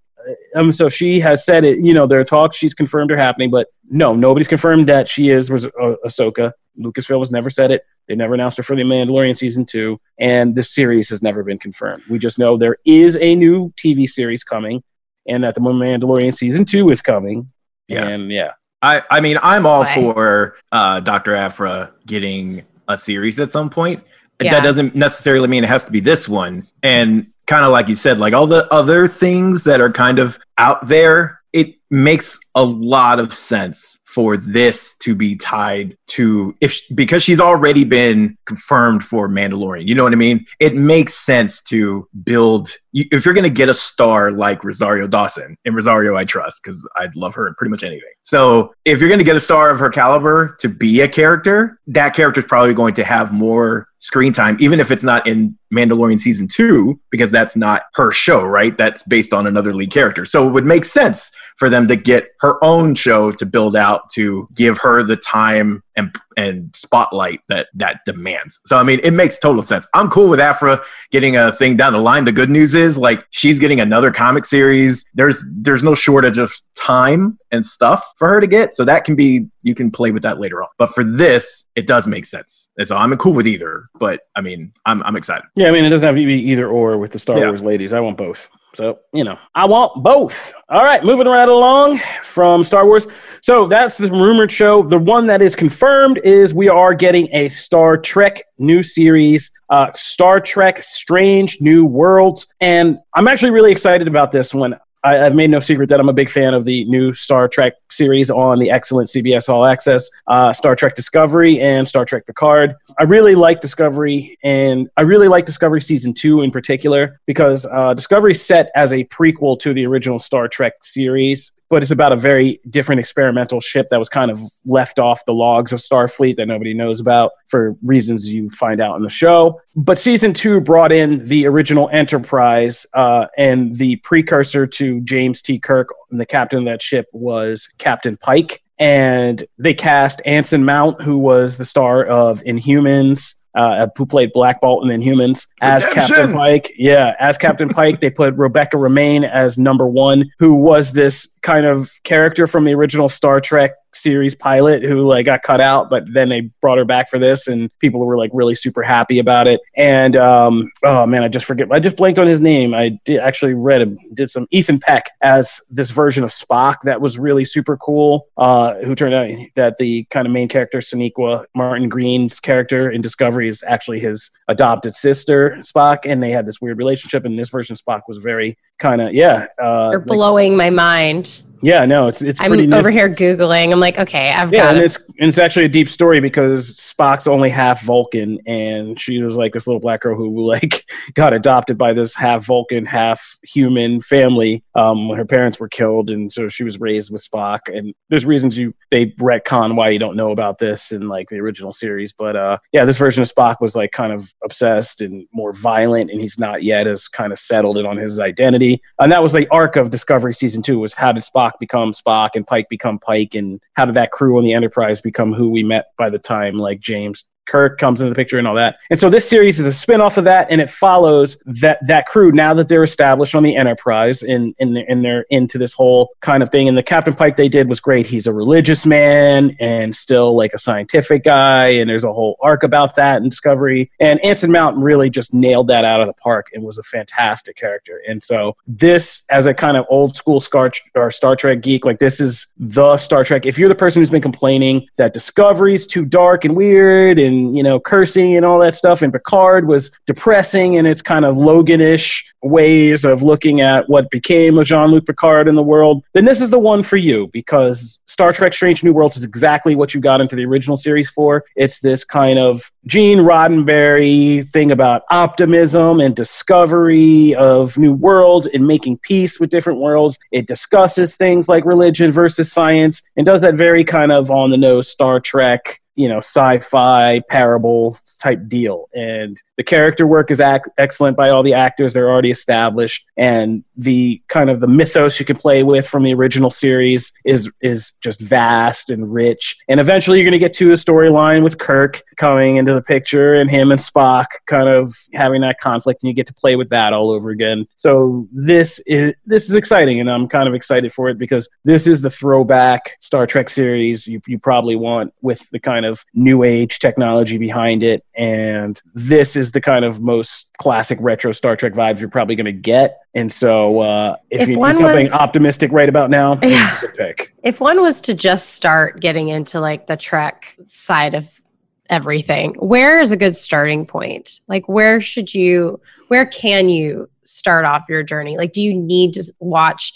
[0.54, 1.78] um, so she has said it.
[1.78, 2.56] You know, there are talks.
[2.56, 6.52] She's confirmed are happening, but no, nobody's confirmed that she is was uh, Ahsoka.
[6.78, 7.84] Lucasfilm has never said it.
[8.08, 11.58] They never announced her for the Mandalorian season two, and the series has never been
[11.58, 12.02] confirmed.
[12.08, 14.82] We just know there is a new TV series coming,
[15.28, 17.50] and that the Mandalorian season two is coming.
[17.88, 18.06] Yeah.
[18.06, 18.52] And yeah,
[18.82, 24.02] I I mean I'm all for uh, Doctor Aphra getting a series at some point.
[24.42, 24.52] Yeah.
[24.52, 26.66] That doesn't necessarily mean it has to be this one.
[26.82, 30.38] And kind of like you said, like all the other things that are kind of
[30.56, 36.80] out there, it makes a lot of sense for this to be tied to if
[36.94, 39.88] because she's already been confirmed for Mandalorian.
[39.88, 40.46] You know what I mean?
[40.60, 45.56] It makes sense to build if you're going to get a star like Rosario Dawson,
[45.64, 48.10] and Rosario I trust because I'd love her in pretty much anything.
[48.22, 51.78] So if you're going to get a star of her caliber to be a character,
[51.86, 55.56] that character is probably going to have more screen time, even if it's not in
[55.72, 58.76] Mandalorian season two, because that's not her show, right?
[58.76, 60.24] That's based on another lead character.
[60.24, 64.08] So it would make sense for them to get her own show to build out
[64.14, 68.58] to give her the time and and spotlight that that demands.
[68.66, 69.86] So I mean, it makes total sense.
[69.94, 72.24] I'm cool with Aphra getting a thing down the line.
[72.24, 75.08] The good news is like she's getting another comic series.
[75.14, 78.74] There's there's no shortage of time and stuff for her to get.
[78.74, 80.68] So that can be you can play with that later on.
[80.78, 82.68] But for this, it does make sense.
[82.78, 83.88] And so I'm cool with either.
[83.98, 85.44] But I mean, I'm I'm excited.
[85.56, 87.46] Yeah, I mean, it doesn't have to be either or with the Star yeah.
[87.46, 87.92] Wars ladies.
[87.92, 88.50] I want both.
[88.74, 90.52] So, you know, I want both.
[90.68, 93.08] All right, moving right along from Star Wars.
[93.42, 94.82] So, that's the rumored show.
[94.82, 99.92] The one that is confirmed is we are getting a Star Trek new series, uh,
[99.94, 102.46] Star Trek Strange New Worlds.
[102.60, 104.78] And I'm actually really excited about this one.
[105.02, 107.74] I, have made no secret that I'm a big fan of the new Star Trek
[107.90, 112.74] series on the excellent CBS All Access, uh, Star Trek Discovery and Star Trek Picard.
[112.98, 117.94] I really like Discovery, and I really like Discovery season two in particular because uh,
[117.94, 122.16] Discovery set as a prequel to the original Star Trek series but it's about a
[122.16, 126.46] very different experimental ship that was kind of left off the logs of Starfleet that
[126.46, 129.60] nobody knows about for reasons you find out in the show.
[129.76, 135.58] But season two brought in the original Enterprise, uh, and the precursor to James T.
[135.58, 138.62] Kirk, and the captain of that ship was Captain Pike.
[138.78, 144.60] And they cast Anson Mount, who was the star of Inhumans, uh, who played Black
[144.60, 146.16] Bolt in Inhumans as Redemption.
[146.16, 146.70] Captain Pike.
[146.76, 151.66] Yeah, as Captain Pike, they put Rebecca Romijn as number one, who was this kind
[151.66, 156.04] of character from the original Star Trek series pilot who like got cut out, but
[156.12, 159.46] then they brought her back for this, and people were like really super happy about
[159.46, 159.60] it.
[159.76, 161.68] And um, oh man, I just forget.
[161.70, 162.74] I just blanked on his name.
[162.74, 163.98] I did actually read him.
[164.14, 168.28] Did some Ethan Peck as this version of Spock that was really super cool.
[168.36, 173.00] Uh, who turned out that the kind of main character Sonequa Martin Green's character in
[173.00, 177.24] Discovery is actually his adopted sister Spock, and they had this weird relationship.
[177.24, 179.46] And this version of Spock was very kind of yeah.
[179.62, 181.42] Uh, You're like- blowing my mind.
[181.62, 182.66] Yeah, no, it's it's I'm pretty.
[182.66, 183.72] nif- over here googling.
[183.72, 184.84] I'm like, okay, I've yeah, got and it.
[184.86, 189.36] it's and it's actually a deep story because Spock's only half Vulcan, and she was
[189.36, 194.00] like this little black girl who like got adopted by this half Vulcan, half human
[194.00, 197.60] family um, when her parents were killed, and so she was raised with Spock.
[197.66, 201.38] And there's reasons you they retcon why you don't know about this in like the
[201.38, 205.26] original series, but uh, yeah, this version of Spock was like kind of obsessed and
[205.32, 208.80] more violent, and he's not yet as kind of settled in on his identity.
[208.98, 212.30] And that was the arc of Discovery season two was how did Spock become Spock
[212.34, 215.62] and Pike become Pike, and how did that crew on the Enterprise become who we
[215.62, 218.78] met by the time like James Kirk comes into the picture and all that.
[218.90, 222.30] And so this series is a spin-off of that, and it follows that that crew
[222.30, 226.10] now that they're established on the Enterprise and and they're, and they're into this whole
[226.20, 226.68] kind of thing.
[226.68, 228.06] And the Captain Pike they did was great.
[228.06, 232.62] He's a religious man and still like a scientific guy, and there's a whole arc
[232.62, 233.90] about that in Discovery.
[233.98, 237.56] And Anson Mount really just nailed that out of the park and was a fantastic
[237.56, 238.00] character.
[238.06, 241.98] And so this, as a kind of old school Star or Star Trek geek, like
[241.98, 243.44] this is the Star Trek.
[243.44, 247.39] If you're the person who's been complaining that Discovery is too dark and weird and
[247.48, 251.36] you know cursing and all that stuff, and Picard was depressing in its kind of
[251.36, 256.40] Loganish ways of looking at what became of Jean-Luc Picard in the world, then this
[256.40, 260.00] is the one for you because Star Trek Strange New Worlds is exactly what you
[260.00, 261.44] got into the original series for.
[261.56, 268.66] It's this kind of Gene Roddenberry thing about optimism and discovery of new worlds and
[268.66, 270.18] making peace with different worlds.
[270.32, 274.56] It discusses things like religion versus science and does that very kind of on the
[274.56, 278.88] nose Star Trek you know sci-fi parable type deal.
[278.94, 283.62] And the character work is ac- excellent by all the actors they're already established and
[283.76, 287.92] the kind of the mythos you can play with from the original series is is
[288.02, 289.58] just vast and rich.
[289.68, 293.34] And eventually you're going to get to a storyline with kirk coming into the picture
[293.34, 296.70] and him and spock kind of having that conflict and you get to play with
[296.70, 297.66] that all over again.
[297.76, 301.86] So this is this is exciting and i'm kind of excited for it because this
[301.86, 306.42] is the throwback star trek series you, you probably want with the kind of new
[306.42, 311.72] age technology behind it and this is the kind of most classic retro star trek
[311.72, 315.12] vibes you're probably going to get and so uh, if, If you need something was-
[315.12, 316.80] optimistic right about now Yeah.
[316.96, 321.40] pick if one was to just start getting into like the Trek side of
[321.88, 324.40] everything, where is a good starting point?
[324.46, 328.36] Like, where should you, where can you start off your journey?
[328.36, 329.94] Like, do you need to watch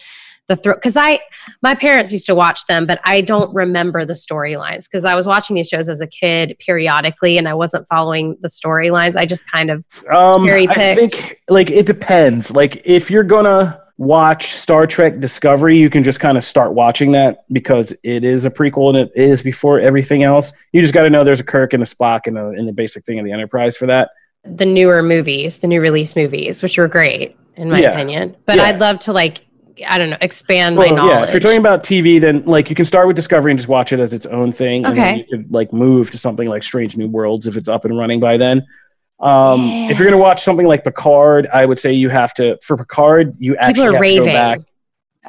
[0.48, 0.74] the throw?
[0.74, 1.20] Because I,
[1.62, 5.26] my parents used to watch them, but I don't remember the storylines because I was
[5.26, 9.16] watching these shows as a kid periodically and I wasn't following the storylines.
[9.16, 12.50] I just kind of, Um, I think like it depends.
[12.50, 17.12] Like if you're gonna watch Star Trek Discovery, you can just kind of start watching
[17.12, 20.52] that because it is a prequel and it is before everything else.
[20.72, 22.72] You just got to know there's a Kirk and a Spock and, a, and the
[22.72, 24.10] basic thing of the Enterprise for that.
[24.44, 27.92] the newer movies, the new release movies, which were great in my Yeah.
[27.92, 28.36] opinion.
[28.46, 28.64] But Yeah.
[28.64, 29.46] I'd love to like,
[29.88, 31.12] I don't know, expand my Well, knowledge.
[31.14, 33.68] yeah, if you're talking about TV, then like you can start with Discovery and just
[33.68, 34.84] watch it as its own thing.
[34.84, 35.26] And then Okay.
[35.30, 38.20] you could like move to something like Strange New Worlds if it's up and running
[38.20, 38.62] by then.
[39.20, 39.90] Um, Yeah.
[39.90, 43.34] If you're gonna watch something like Picard, I would say you have to for Picard
[43.38, 44.34] you actually People are have to go raving.
[44.34, 44.60] back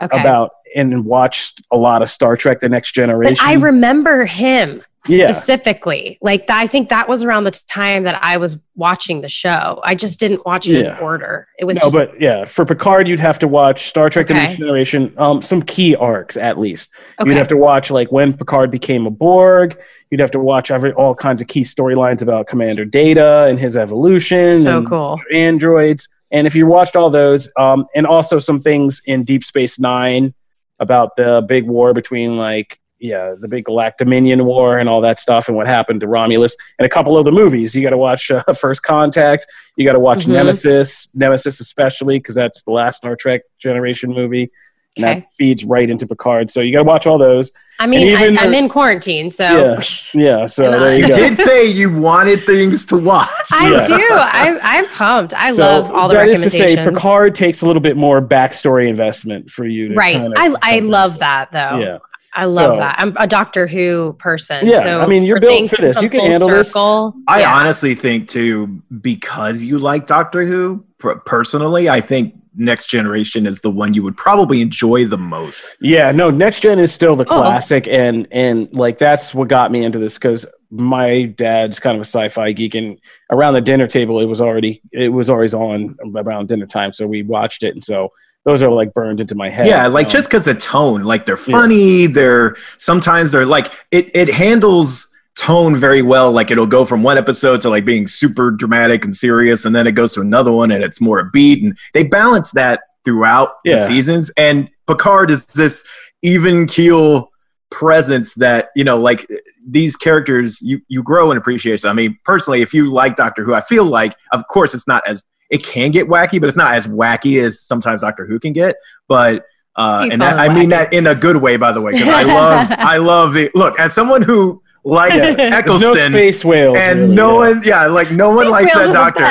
[0.01, 0.19] okay.
[0.21, 3.38] about and watch a lot of Star Trek: The Next Generation.
[3.39, 5.31] but I remember him Yeah.
[5.31, 6.17] specifically.
[6.21, 9.79] Like I think that was around the time that I was watching the show.
[9.83, 10.97] I just didn't watch it Yeah.
[10.97, 11.47] in order.
[11.59, 14.33] It was no, just but yeah, for Picard, you'd have to watch Star Trek: The
[14.33, 15.13] Next Generation.
[15.17, 16.91] Um, some key arcs at least.
[17.19, 17.29] okay.
[17.29, 19.77] You'd have to watch like when Picard became a Borg.
[20.11, 23.77] You'd have to watch every all kinds of key storylines about Commander Data and his
[23.77, 24.61] evolution.
[24.61, 25.19] so and cool.
[25.33, 26.07] Androids.
[26.31, 30.33] And if you watched all those, um, and also some things in Deep Space Nine
[30.79, 35.19] about the big war between like yeah the big Galactic Dominion War and all that
[35.19, 37.75] stuff and what happened to Romulus and a couple of the movies.
[37.75, 39.45] You got to watch uh, First Contact.
[39.75, 40.34] You got to watch Mhm.
[40.34, 44.51] Nemesis, Nemesis especially because that's the last Star Trek generation movie.
[44.97, 45.19] And Okay.
[45.19, 46.49] that feeds right into Picard.
[46.49, 47.51] So you got to watch all those.
[47.81, 49.81] I mean, even I, I'm the- in quarantine, so Yeah.
[50.13, 50.45] Yeah.
[50.45, 51.15] So And there you I- You go.
[51.15, 53.27] did say you wanted things to watch.
[53.51, 53.88] I Yeah.
[53.88, 53.93] do.
[54.10, 55.34] I, I'm pumped.
[55.34, 56.86] I So love all the that is to recommendations.
[56.86, 59.89] say, Picard takes a little bit more backstory investment for you.
[59.89, 60.15] To right.
[60.15, 61.79] kind of I, I love that though.
[61.79, 61.97] Yeah.
[62.35, 62.95] I love So- that.
[62.99, 64.67] I'm a Doctor Who person.
[64.67, 66.01] Yeah, So I mean, you're for built things for this.
[66.01, 66.67] You can full handle this.
[66.69, 67.53] circle, I yeah.
[67.55, 68.67] honestly think too,
[69.01, 70.83] because you like Doctor Who
[71.25, 75.75] personally, I think Next Generation is the one you would probably enjoy the most.
[75.81, 77.36] Yeah, no, Next Gen is still the Oh.
[77.36, 82.01] classic, and and like that's what got me into this because my dad's kind of
[82.01, 82.97] a sci-fi geek, and
[83.29, 87.05] around the dinner table, it was already it was always on around dinner time, so
[87.07, 88.09] we watched it, and so
[88.45, 89.65] those are like burned into my head.
[89.65, 92.05] Yeah, like Um, just because of tone, like they're funny.
[92.05, 94.15] They're sometimes they're like it.
[94.15, 96.31] It handles tone very well.
[96.31, 99.87] Like it'll go from one episode to like being super dramatic and serious, and then
[99.87, 101.63] it goes to another one and it's more upbeat.
[101.63, 104.31] And they balance that throughout the seasons.
[104.37, 105.85] And Picard is this
[106.21, 107.31] even keel
[107.71, 109.25] presence that you know, like
[109.67, 111.89] these characters, you you grow in appreciation.
[111.89, 115.01] I mean, personally, if you like Doctor Who, I feel like, of course, it's not
[115.07, 118.53] as it can get wacky, but it's not as wacky as sometimes Doctor Who can
[118.53, 118.75] get.
[119.07, 122.07] But uh, and that, I mean that in a good way, by the way, because
[122.07, 126.77] I love I love the look as someone who likes there's no Eccleston space whales,
[126.79, 127.49] and really, no yeah.
[127.49, 129.23] one, yeah, like no one likes that doctor.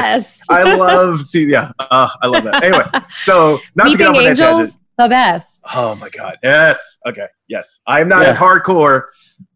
[0.50, 2.62] I love see, yeah, uh, I love that.
[2.62, 2.84] Anyway,
[3.20, 4.48] so not to get Weeping off on that tangent.
[4.50, 5.62] Angels, the best.
[5.74, 7.80] Oh my god, yes, okay, yes.
[7.86, 8.28] I am not Yeah.
[8.28, 9.04] as hardcore.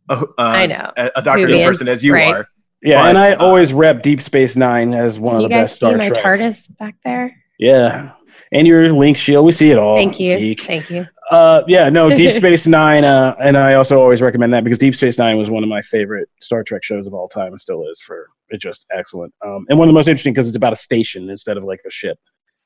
[0.09, 0.91] Uh, I know.
[0.97, 2.35] a, a Doctor Who person as you right.
[2.35, 2.49] are.
[2.83, 5.77] Yeah, But, and I uh, always rep Deep Space Nine as one of the best
[5.77, 6.05] Star Trek.
[6.05, 6.77] you the guys best see Star my Trek.
[6.77, 7.43] TARDIS back there?
[7.59, 8.13] Yeah,
[8.53, 9.97] and your Link Shield, we see it all.
[9.97, 10.39] Thank you.
[10.39, 10.61] geek.
[10.61, 11.07] Thank you.
[11.31, 14.95] Uh, yeah, no, Deep Space Nine, uh, and I also always recommend that because Deep
[14.95, 17.85] Space Nine was one of my favorite Star Trek shows of all time, and still
[17.91, 18.01] is.
[18.01, 20.77] For it's just excellent, um, and one of the most interesting because it's about a
[20.77, 22.19] station instead of like a ship,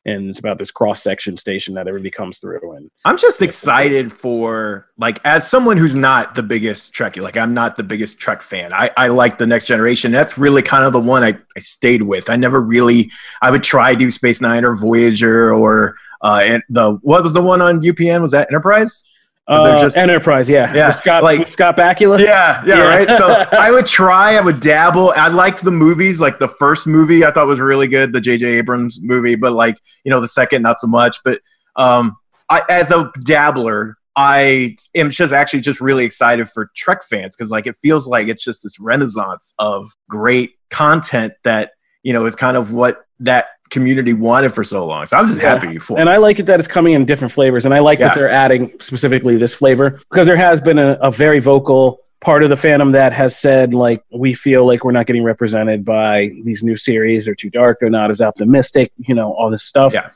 [0.05, 2.73] and it's about this cross section station that everybody comes through.
[2.73, 7.55] And I'm just excited for like as someone who's not the biggest Trekkie, like I'm
[7.55, 8.73] not the biggest Trek fan.
[8.73, 10.11] I, I like the next generation.
[10.13, 12.31] That's really kind of the one I, I stayed with.
[12.31, 16.95] I never really I would try Deep Space Nine or Voyager or uh and the
[17.03, 18.21] what was the one on UPN?
[18.21, 19.05] Was that Enterprise?
[19.49, 22.88] Uh, just- Enterprise, yeah, Yeah, With Scott, like- Scott Bakula, Yeah, yeah, Yeah.
[22.88, 23.09] right.
[23.09, 25.12] So I would try, I would dabble.
[25.16, 28.47] I liked the movies, like the first movie I thought was really good, the J.J.
[28.47, 31.18] Abrams movie, but like, you know, the second, not so much.
[31.24, 31.40] But
[31.76, 32.16] um,
[32.49, 37.51] I, as a dabbler, I am just actually just really excited for Trek fans because
[37.51, 41.72] like it feels like it's just this renaissance of great content that,
[42.03, 45.07] you know, is kind of what that community wanted for so long.
[45.07, 45.59] So I'm just Yeah.
[45.59, 47.64] happy for And I like it that it's coming in different flavors.
[47.64, 48.09] And I like Yeah.
[48.09, 52.45] that they're adding specifically this flavor because there has been a, a very vocal part
[52.45, 56.31] of the fandom that has said, like, we feel like we're not getting represented by
[56.45, 57.25] these new series.
[57.25, 57.79] They're too dark.
[57.81, 59.93] They're not as optimistic, you know, all this stuff.
[59.95, 60.09] Yeah.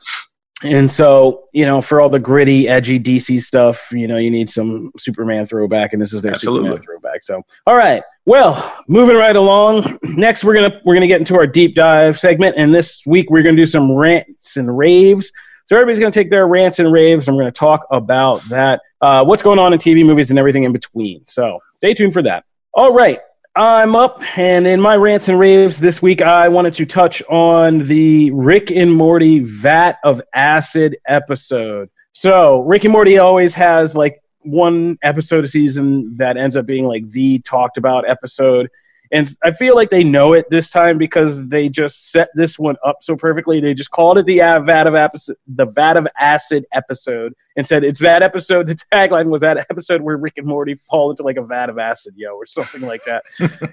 [0.63, 4.49] And so, you know, for all the gritty, edgy DC stuff, you know, you need
[4.49, 6.69] some Superman throwback, and this is their Absolutely.
[6.69, 7.23] Superman throwback.
[7.23, 9.99] So, all right, well, moving right along.
[10.03, 13.43] Next, we're gonna we're gonna get into our deep dive segment, and this week we're
[13.43, 15.31] gonna do some rants and raves.
[15.67, 19.23] So everybody's gonna take their rants and raves, and we're gonna talk about that, uh,
[19.23, 21.23] what's going on in TV, movies, and everything in between.
[21.27, 22.45] So stay tuned for that.
[22.73, 23.19] All right.
[23.57, 27.79] I'm up, and in my rants and raves this week, I wanted to touch on
[27.79, 31.89] the Rick and Morty Vat of Acid episode.
[32.11, 36.85] So, Rick and Morty always has like one episode a season that ends up being
[36.85, 38.69] like the talked about episode.
[39.11, 42.75] And I feel like they know it this time because they just set this one
[42.85, 43.59] up so perfectly.
[43.59, 47.65] They just called it the uh, Vat of episode, the Vat of Acid episode, and
[47.65, 48.67] said it's that episode.
[48.67, 51.77] The tagline was that episode where Rick and Morty fall into like a vat of
[51.77, 53.23] acid, yo, or something like that.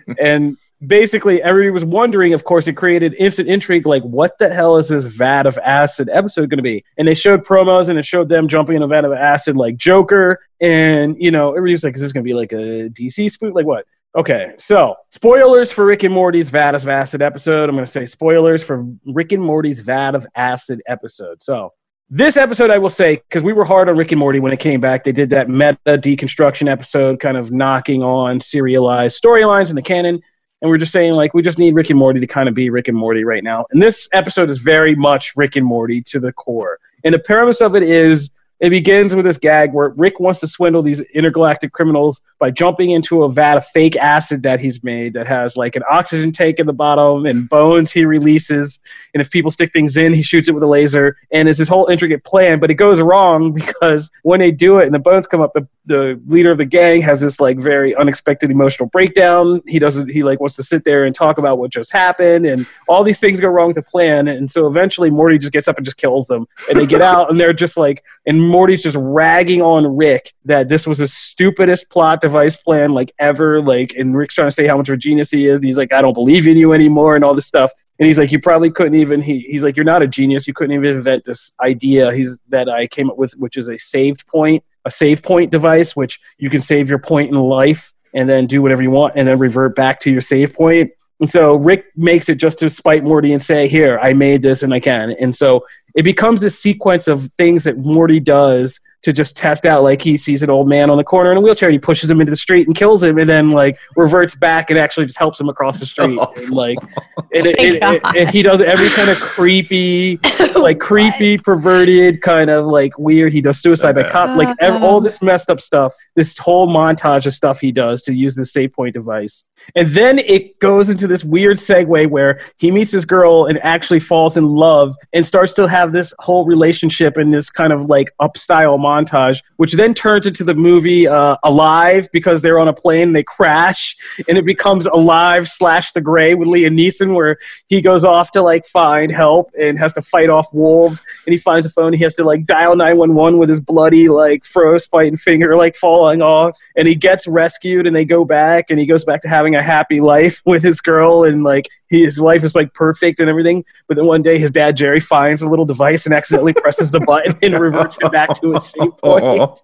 [0.20, 0.56] and
[0.86, 2.32] basically, everybody was wondering.
[2.32, 3.86] Of course, it created instant intrigue.
[3.86, 6.84] Like, what the hell is this vat of acid episode going to be?
[6.96, 9.76] And they showed promos, and it showed them jumping in a vat of acid, like
[9.76, 10.40] Joker.
[10.60, 13.54] And you know, everybody was like, "Is this going to be like a DC spook?
[13.54, 13.86] Like what?"
[14.16, 17.68] Okay, so spoilers for Rick and Morty's Vat of Acid episode.
[17.68, 21.42] I'm going to say spoilers for Rick and Morty's Vat of Acid episode.
[21.42, 21.72] So,
[22.10, 24.60] this episode, I will say, because we were hard on Rick and Morty when it
[24.60, 29.74] came back, they did that meta deconstruction episode, kind of knocking on serialized storylines in
[29.74, 30.20] the canon.
[30.62, 32.70] And we're just saying, like, we just need Rick and Morty to kind of be
[32.70, 33.64] Rick and Morty right now.
[33.72, 36.78] And this episode is very much Rick and Morty to the core.
[37.02, 38.30] And the premise of it is
[38.64, 42.92] it begins with this gag where Rick wants to swindle these intergalactic criminals by jumping
[42.92, 46.58] into a vat of fake acid that he's made that has like an oxygen tank
[46.58, 48.80] in the bottom and bones he releases.
[49.12, 51.18] And if people stick things in, he shoots it with a laser.
[51.30, 54.86] And it's this whole intricate plan, but it goes wrong because when they do it
[54.86, 57.94] and the bones come up, the, the leader of the gang has this like very
[57.94, 59.60] unexpected emotional breakdown.
[59.66, 62.46] He doesn't, he like wants to sit there and talk about what just happened.
[62.46, 64.26] And all these things go wrong with the plan.
[64.26, 66.46] And so eventually Morty just gets up and just kills them.
[66.70, 70.68] And they get out and they're just like, and Morty's just ragging on Rick that
[70.68, 73.60] this was the stupidest plot device plan like ever.
[73.60, 75.56] Like, and Rick's trying to say how much of a genius he is.
[75.56, 77.72] And he's like, I don't believe in you anymore and all this stuff.
[77.98, 80.46] And he's like, you probably couldn't even, he, he's like, you're not a genius.
[80.46, 83.76] You couldn't even invent this idea he's, that I came up with, which is a
[83.76, 88.28] saved point, a save point device, which you can save your point in life and
[88.28, 90.92] then do whatever you want and then revert back to your save point.
[91.18, 94.62] And so Rick makes it just to spite Morty and say, Here, I made this
[94.62, 95.10] and I can.
[95.20, 95.64] And so
[95.94, 99.82] it becomes this sequence of things that Morty does to just test out.
[99.82, 102.22] Like he sees an old man on the corner in a wheelchair, he pushes him
[102.22, 105.38] into the street and kills him, and then like reverts back and actually just helps
[105.38, 106.16] him across the street.
[106.18, 106.32] Oh.
[106.36, 106.78] And, like,
[107.34, 110.18] and, it, it- it- and he does every kind of creepy,
[110.56, 113.34] like creepy, perverted kind of like weird.
[113.34, 115.92] He does suicide by cop, like ev- all this messed up stuff.
[116.16, 119.44] This whole montage of stuff he does to use the save point device.
[119.76, 124.00] And then it goes into this weird segue where he meets this girl and actually
[124.00, 128.10] falls in love and starts to have this whole relationship in this kind of like
[128.20, 133.12] upstyle montage, which then turns into the movie uh, Alive because they're on a plane,
[133.12, 133.96] they crash,
[134.28, 138.42] and it becomes Alive slash The Grey with Liam Neeson, where he goes off to
[138.42, 141.92] like find help and has to fight off wolves, and he finds a phone.
[141.92, 146.58] He has to like dial 911 with his bloody like frostbite finger like falling off,
[146.76, 149.62] and he gets rescued, and they go back, and he goes back to having a
[149.62, 153.64] happy life with his girl, and like his life is like perfect and everything.
[153.86, 157.00] But then one day, his dad Jerry finds a little device and accidentally presses the
[157.00, 159.36] button and reverts it back to his save oh.
[159.36, 159.60] point.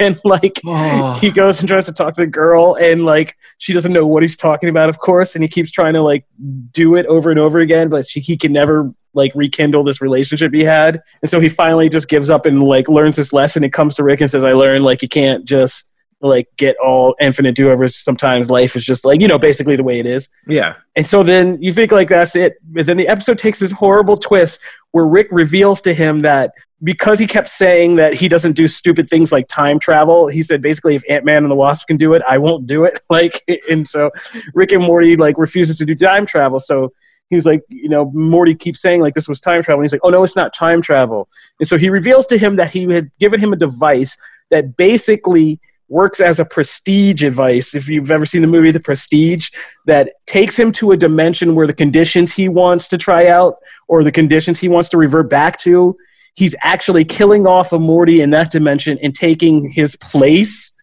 [0.00, 1.18] and like Oh.
[1.20, 4.22] he goes and tries to talk to the girl and like she doesn't know what
[4.22, 6.26] he's talking about of course and he keeps trying to like
[6.72, 10.52] do it over and over again but she, he can never like rekindle this relationship
[10.52, 13.72] he had and so he finally just gives up and like learns this lesson and
[13.72, 15.91] comes to rick and says i learned like you can't just
[16.22, 19.98] like get all infinite do-overs sometimes life is just like you know basically the way
[19.98, 20.74] it is Yeah.
[20.96, 22.54] and so then you think like that's it.
[22.62, 24.60] But then the episode takes this horrible twist
[24.92, 26.52] where Rick reveals to him that
[26.84, 30.60] because he kept saying that he doesn't do stupid things like time travel, he said
[30.62, 32.98] basically if Ant Man and the Wasp can do it, I won't do it.
[33.10, 34.10] Like and so
[34.54, 36.58] Rick and Morty like refuses to do time travel.
[36.60, 36.92] So
[37.30, 39.80] he was like, you know, Morty keeps saying like this was time travel.
[39.80, 41.28] And he's like, oh no, it's not time travel.
[41.60, 44.16] And so he reveals to him that he had given him a device
[44.50, 45.58] that basically
[45.92, 47.74] works as a prestige device.
[47.74, 49.50] If you've ever seen the movie The Prestige,
[49.86, 53.56] that takes him to a dimension where the conditions he wants to try out
[53.88, 55.96] or the conditions he wants to revert back to,
[56.34, 60.74] he's actually killing off a Morty in that dimension and taking his place.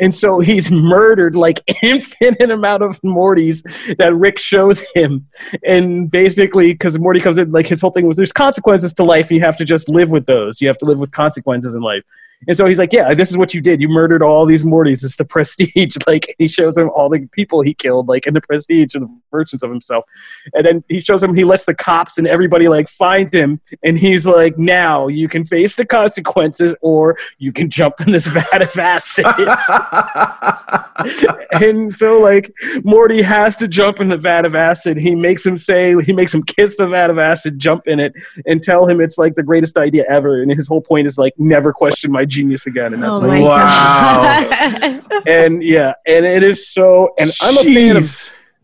[0.00, 3.62] And so he's murdered like infinite amount of Mortys
[3.98, 5.26] that Rick shows him.
[5.62, 9.28] And basically, because Morty comes in, like his whole thing was there's consequences to life.
[9.28, 10.62] And you have to just live with those.
[10.62, 12.02] You have to live with consequences in life.
[12.46, 13.80] And so he's like, yeah, this is what you did.
[13.80, 15.04] You murdered all these Mortys.
[15.04, 15.96] It's the prestige.
[16.06, 19.20] Like he shows him all the people he killed, like in the prestige and the
[19.30, 20.04] versions of himself.
[20.52, 23.60] And then he shows him he lets the cops and everybody like find him.
[23.82, 28.26] And he's like, now you can face the consequences or you can jump in this
[28.36, 29.24] vat of acid.
[31.52, 32.52] and so like
[32.84, 34.98] Morty has to jump in the vat of acid.
[34.98, 38.12] He makes him say he makes him kiss the vat of acid, jump in it,
[38.46, 40.42] and tell him it's like the greatest idea ever.
[40.42, 42.92] And his whole point is like never question my genius again.
[42.94, 45.00] And that's oh like Wow.
[45.26, 48.04] and yeah, and it is so and I'm a fan of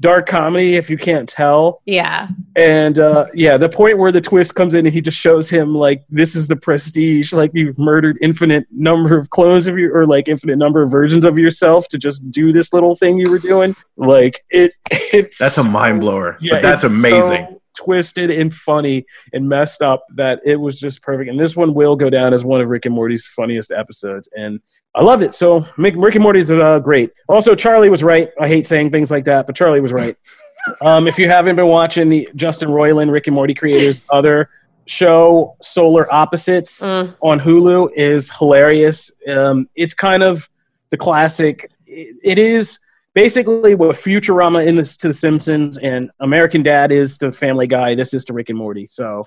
[0.00, 1.82] dark comedy if you can't tell.
[1.84, 2.28] yeah.
[2.56, 5.74] And uh, yeah, the point where the twist comes in and he just shows him
[5.74, 10.06] like this is the prestige, like you've murdered infinite number of clones of you or
[10.06, 13.38] like infinite number of versions of yourself to just do this little thing you were
[13.38, 13.76] doing.
[13.96, 16.36] Like it, it's That's a mind blower.
[16.40, 17.46] yeah, but that's amazing.
[17.50, 21.30] so twisted and funny and messed up that it was just perfect.
[21.30, 24.60] And this one will go down as one of Rick and Morty's funniest episodes, and
[24.94, 25.34] I love it.
[25.34, 27.10] So Rick and Morty's uh, great.
[27.28, 28.28] Also, Charlie was right.
[28.40, 30.16] I hate saying things like that, but Charlie was right.
[30.82, 34.50] um, if you haven't been watching the Justin Roiland, Rick and Morty creators, other
[34.86, 37.14] show Solar Opposites Mm.
[37.22, 39.10] on Hulu is hilarious.
[39.28, 40.48] Um, it's kind of
[40.90, 41.70] the classic.
[41.86, 42.78] It, it is
[43.14, 47.94] basically what Futurama is to The Simpsons and American Dad is to Family Guy.
[47.94, 48.86] This is to Rick and Morty.
[48.86, 49.26] So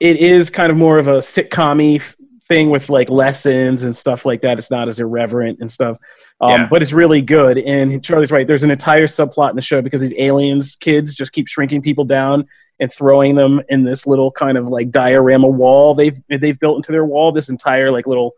[0.00, 2.14] it is kind of more of a sitcom
[2.44, 4.58] thing with like lessons and stuff like that.
[4.58, 5.98] It's not as irreverent and stuff,
[6.40, 6.66] um, Yeah.
[6.70, 7.58] but it's really good.
[7.58, 8.46] And Charlie's right.
[8.46, 12.06] There's an entire subplot in the show because these aliens kids just keep shrinking people
[12.06, 12.46] down
[12.80, 16.90] and throwing them in this little kind of like diorama wall they've they've built into
[16.92, 17.32] their wall.
[17.32, 18.32] This entire like little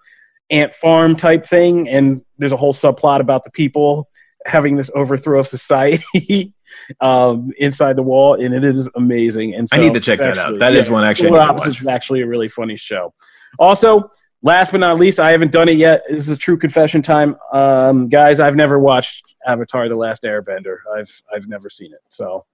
[0.50, 4.08] ant farm type thing, and there's a whole subplot about the people
[4.46, 6.52] having this overthrow of society
[7.00, 9.54] um, inside the wall, and it is amazing.
[9.54, 10.58] And so I need to check that out.
[10.58, 13.14] That is one actually Solar Opposites is actually a really funny show.
[13.58, 14.10] Also,
[14.42, 16.02] last but not least, I haven't done it yet.
[16.08, 18.40] This is a true confession time, um, guys.
[18.40, 20.78] I've never watched Avatar: The Last Airbender.
[20.96, 22.00] I've I've never seen it.
[22.08, 22.46] So,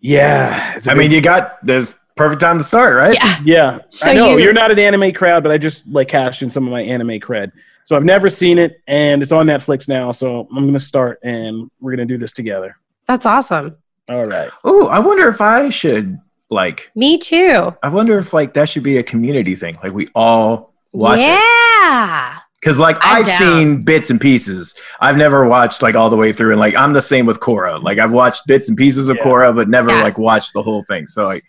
[0.00, 3.14] yeah, I mean, you got there's perfect time to start, right?
[3.14, 3.36] Yeah.
[3.44, 6.08] yeah, So I know you- you, are not an anime crowd, but I just like
[6.08, 7.52] cashed in some of my anime cred.
[7.84, 10.12] So I've never seen it, and it's on Netflix now.
[10.12, 12.76] So I'm gonna start, and we're gonna do this together.
[13.06, 13.76] That's awesome.
[14.08, 14.50] All right.
[14.64, 16.18] Oh, I wonder if I should
[16.50, 16.90] like.
[16.94, 17.74] Me too.
[17.82, 19.76] I wonder if like that should be a community thing.
[19.82, 21.22] Like we all watch it.
[21.22, 22.38] yeah.
[22.60, 23.38] Because like I'm I've down.
[23.38, 24.74] seen bits and pieces.
[25.00, 27.82] I've never watched like all the way through, and like I'm the same with Korra.
[27.82, 29.24] Like I've watched bits and pieces of Yeah.
[29.24, 30.02] Korra, but never Yeah.
[30.02, 31.06] like watched the whole thing.
[31.06, 31.42] So like,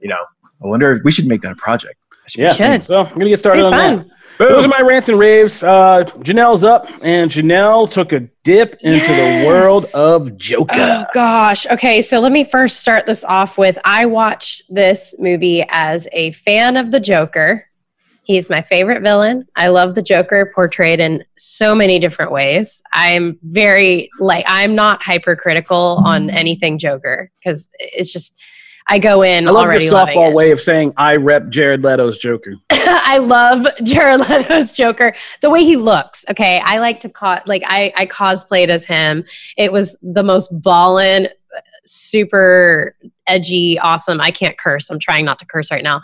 [0.00, 0.20] you know,
[0.62, 1.96] I wonder if we should make that a project.
[2.26, 2.52] Should- Yeah.
[2.52, 2.84] should.
[2.84, 4.08] So I'm gonna get started Pretty on fun.
[4.38, 4.48] that.
[4.48, 5.62] Those are my rants and raves.
[5.62, 10.72] Uh, Janelle's up, and Janelle took a dip into the world of Joker.
[10.78, 11.66] Oh gosh.
[11.66, 16.32] Okay, so let me first start this off with I watched this movie as a
[16.32, 17.66] fan of the Joker.
[18.24, 19.46] He's my favorite villain.
[19.56, 22.80] I love the Joker portrayed in so many different ways.
[22.94, 28.40] I'm very like I'm not hypercritical on anything Joker because it's just
[28.90, 32.18] I go in I love already your softball way of saying I rep Jared Leto's
[32.18, 32.54] Joker.
[32.72, 35.14] I love Jared Leto's Joker.
[35.40, 36.24] The way he looks.
[36.28, 39.24] Okay, I like to co- like I I cosplayed as him.
[39.56, 41.28] It was the most ballin',
[41.84, 42.96] super
[43.28, 44.20] edgy, awesome.
[44.20, 44.90] I can't curse.
[44.90, 46.02] I'm trying not to curse right now.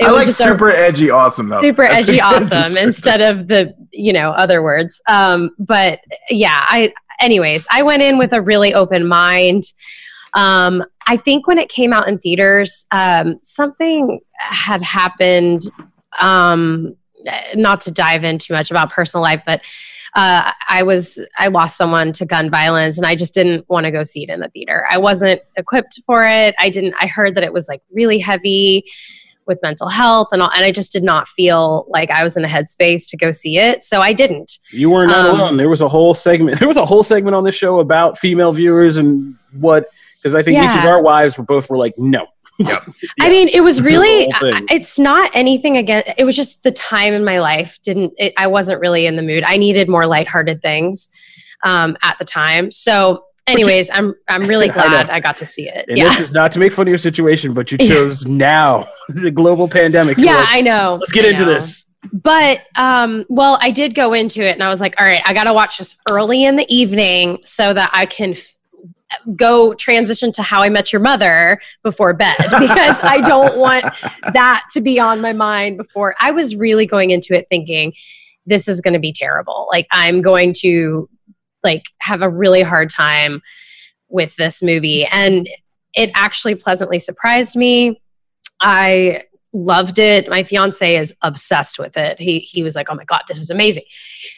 [0.00, 1.60] It I was like just a super edgy awesome though.
[1.60, 5.00] super That's edgy, awesome instead of the you know other words.
[5.08, 6.92] Um, but yeah, I.
[7.20, 9.62] Anyways, I went in with a really open mind.
[10.34, 15.62] Um, I think when it came out in theaters, um, something had happened.
[16.20, 16.96] Um,
[17.54, 19.62] not to dive in too much about personal life, but
[20.14, 23.90] uh, I was I lost someone to gun violence, and I just didn't want to
[23.90, 24.86] go see it in the theater.
[24.90, 26.54] I wasn't equipped for it.
[26.58, 26.94] I didn't.
[27.00, 28.84] I heard that it was like really heavy
[29.46, 32.44] with mental health and all, and I just did not feel like I was in
[32.44, 34.58] a headspace to go see it, so I didn't.
[34.70, 35.56] You were not Um, alone.
[35.56, 36.58] There was a whole segment.
[36.64, 39.86] There was a whole segment on this show about female viewers and what
[40.24, 42.26] because I think each of our wives were both were like, no.
[43.20, 44.30] I mean, it was really.
[44.32, 44.66] whole thing.
[44.70, 46.08] I- It's not anything against.
[46.16, 48.14] It was just the time in my life didn't.
[48.16, 49.44] It, I wasn't really in the mood.
[49.44, 51.10] I needed more lighthearted things
[51.62, 52.70] um, at the time.
[52.70, 55.84] So, anyways, I'm I'm really glad I, got to see it.
[55.88, 58.86] And yeah, this is not to make fun of your situation, but you chose now
[59.08, 60.16] the global pandemic.
[60.16, 60.96] Yeah, like, I know.
[61.00, 61.52] Let's get I into know.
[61.54, 61.84] this.
[62.12, 65.34] But um, well, I did go into it, and I was like, all right, I
[65.34, 68.30] got to watch this early in the evening so that I can.
[68.30, 68.52] F-
[69.36, 73.84] go transition to how i met your mother before bed because i don't want
[74.32, 76.14] that to be on my mind before.
[76.20, 77.92] I was really going into it thinking
[78.46, 79.68] this is going to be terrible.
[79.70, 81.08] Like i'm going to
[81.62, 83.40] like have a really hard time
[84.08, 85.06] with this movie.
[85.06, 85.48] And
[85.94, 88.00] it actually pleasantly surprised me.
[88.60, 89.22] I
[89.54, 90.28] loved it.
[90.28, 92.18] My fiance is obsessed with it.
[92.18, 93.84] He he was like oh my god this is amazing.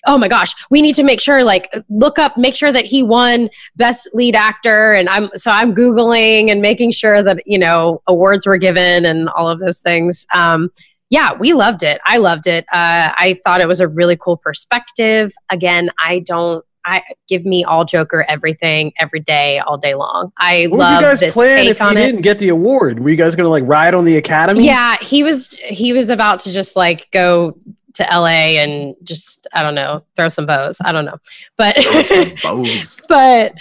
[0.07, 3.03] Oh my gosh we need to make sure like look up make sure that he
[3.03, 4.93] won best lead actor.
[4.93, 9.29] And i'm so i'm googling and making sure that you know awards were given and
[9.31, 10.27] all of those things.
[10.33, 10.71] Um
[11.09, 12.01] yeah we loved it.
[12.05, 12.65] I loved it.
[12.73, 15.33] Uh, i thought it was a really cool perspective.
[15.51, 20.33] Again i don't I give me all Joker everything every day, all day long.
[20.39, 22.07] I What was love your guys' this plan take if you on it.
[22.07, 23.01] didn't get the award?
[23.01, 24.65] Were you guys gonna like ride on the academy?
[24.65, 27.59] Yeah, he was he was about to just like go
[27.95, 30.79] to LA and just I don't know, throw some bows.
[30.85, 31.17] I don't know.
[31.57, 31.77] But
[32.43, 33.01] Bows.
[33.09, 33.53] but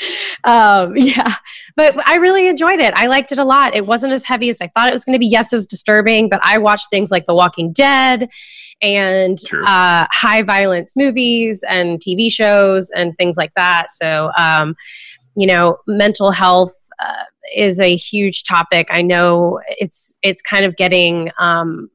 [0.44, 1.34] um yeah.
[1.78, 2.94] But I really enjoyed it.
[2.96, 3.76] I liked it a lot.
[3.76, 5.28] It wasn't as heavy as I thought it was going to be.
[5.28, 8.30] Yes, it was disturbing, but I watched things like The Walking Dead
[8.86, 13.92] and uh, high violence movies and TV shows and things like that.
[13.92, 14.76] So, um,
[15.36, 16.74] you know, mental health
[17.04, 17.24] uh,
[17.56, 18.88] is a huge topic.
[18.92, 21.32] I know it's it's kind of getting.
[21.40, 21.90] Um,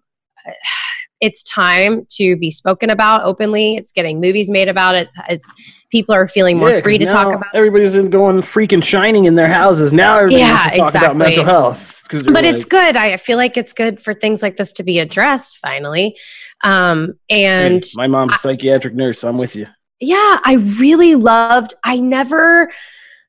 [1.21, 3.77] it's time to be spoken about openly.
[3.77, 5.09] It's getting movies made about it.
[5.29, 5.51] It's
[5.91, 7.55] people are feeling more Yeah, free to talk about.
[7.55, 10.17] Everybody's in going freaking shining in their houses now.
[10.17, 11.19] Everybody Yeah, wants to talk about exactly.
[11.19, 12.07] mental health.
[12.33, 12.97] but it's good.
[12.97, 16.17] I feel like it's good for things like this to be addressed finally.
[16.65, 19.23] Um, and "Hey, my mom's a psychiatric nurse.
[19.25, 19.67] I'm with you.
[20.01, 21.75] yeah, I really loved.
[21.85, 22.71] I never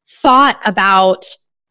[0.07, 1.25] thought about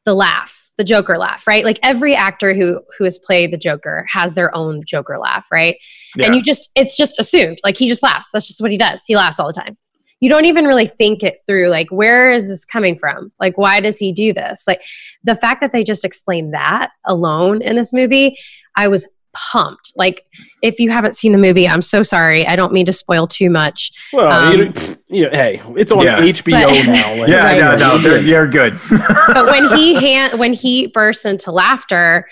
[0.05, 1.63] the laugh, the Joker laugh, right?
[1.63, 5.77] Like every actor who who has played the Joker has their own Joker laugh, right?
[6.17, 6.25] Yeah.
[6.25, 8.31] And you just it's just assumed like he just laughs.
[8.33, 9.05] That's just what he does.
[9.07, 9.77] He laughs all the time.
[10.21, 13.31] You don't even really think it through like where is this coming from?
[13.39, 14.65] Like why does he do this?
[14.67, 14.81] Like
[15.23, 18.39] the fact that they just explained that alone in this movie,
[18.75, 19.93] I was pumped.
[19.97, 20.25] Like
[20.63, 22.47] if you haven't seen the movie, I'm so sorry.
[22.47, 23.91] I don't mean to spoil too much.
[24.13, 24.73] Well, Um, you,
[25.09, 26.21] you know, hey, it's on Yeah.
[26.21, 27.15] HBO But- now.
[27.21, 27.79] like- Yeah, Right, no, right.
[27.79, 28.79] no, they're, they're good.
[29.29, 32.29] but when he hand, when he bursts into laughter,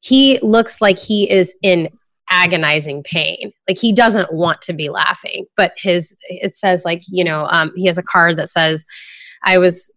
[0.00, 1.88] he looks like he is in
[2.30, 3.52] agonizing pain.
[3.68, 7.72] Like he doesn't want to be laughing, but his it says like you know um,
[7.74, 8.86] he has a card that says,
[9.44, 9.90] "I was,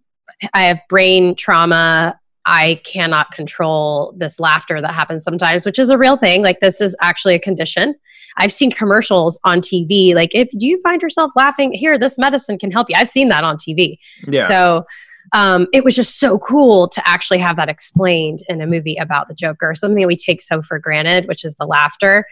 [0.54, 5.98] I have brain trauma." I cannot control this laughter that happens sometimes, which is a
[5.98, 6.44] real thing.
[6.44, 7.96] Like this is actually a condition.
[8.38, 10.14] I've seen commercials on TV.
[10.14, 12.96] Like if do you find yourself laughing, here this medicine can help you.
[12.98, 13.96] I've seen that on TV.
[14.28, 14.48] Yeah.
[14.48, 14.86] So
[15.32, 19.30] um, it was just so cool to actually have that explained in a movie about
[19.30, 22.26] the Joker, something that we take so for granted, which is the laughter.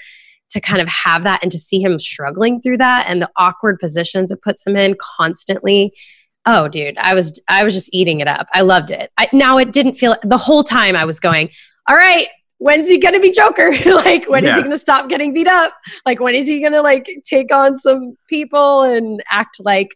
[0.50, 3.80] To kind of have that and to see him struggling through that and the awkward
[3.80, 5.94] positions it puts him in constantly.
[6.46, 8.48] Oh, dude, I was I was just eating it up.
[8.54, 9.12] I loved it.
[9.18, 11.50] I, now it didn't feel the whole time I was going,
[11.88, 12.28] all right,
[12.58, 13.72] when's he gonna be Joker?
[13.86, 14.56] like, when is Yeah.
[14.58, 15.72] he gonna stop getting beat up?
[16.06, 19.90] Like, when is he gonna like take on some people and act like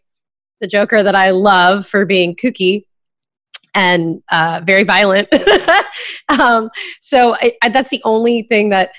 [0.60, 2.84] the Joker that I love for being kooky
[3.74, 5.28] and uh, very violent?
[6.28, 6.70] um,
[7.00, 8.90] so I, I, that's the only thing that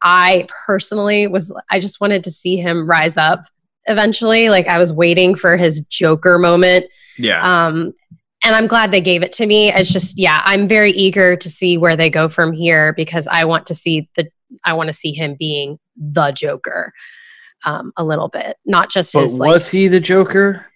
[0.00, 1.54] I personally was.
[1.70, 3.44] I just wanted to see him rise up
[3.86, 4.48] eventually.
[4.50, 6.86] Like, I was waiting for his Joker moment.
[7.18, 7.66] Yeah.
[7.66, 7.92] Um,
[8.42, 9.72] and I'm glad they gave it to me.
[9.72, 13.44] It's just, yeah, I'm very eager to see where they go from here because I
[13.46, 14.28] want to see the,
[14.64, 16.92] I want to see him being the Joker,
[17.64, 20.66] um, a little bit, not just But his was he the Joker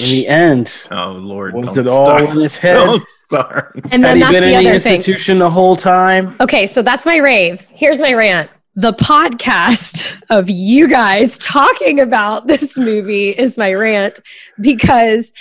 [0.00, 0.86] in the end?
[0.90, 1.52] oh Lord.
[1.52, 2.30] Was don't it all start.
[2.30, 2.74] in his head?
[2.74, 3.72] Don't start.
[3.92, 4.94] and Had then he that's been the in the other thing.
[4.94, 6.34] institution the whole time?
[6.40, 7.68] Okay, so that's my rave.
[7.74, 8.50] Here's my rant.
[8.76, 14.18] The podcast of you guys talking about this movie is my rant
[14.60, 15.32] because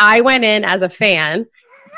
[0.00, 1.46] I went in as a fan.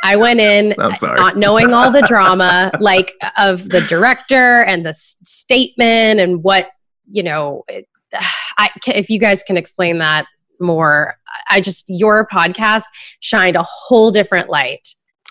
[0.04, 5.16] I went in not knowing all the drama, like of the director and the s-
[5.24, 6.68] statement and what
[7.10, 7.64] you know.
[7.68, 10.26] It, I, if you guys can explain that
[10.60, 11.16] more,
[11.50, 12.84] I just your podcast
[13.20, 14.86] shined a whole different light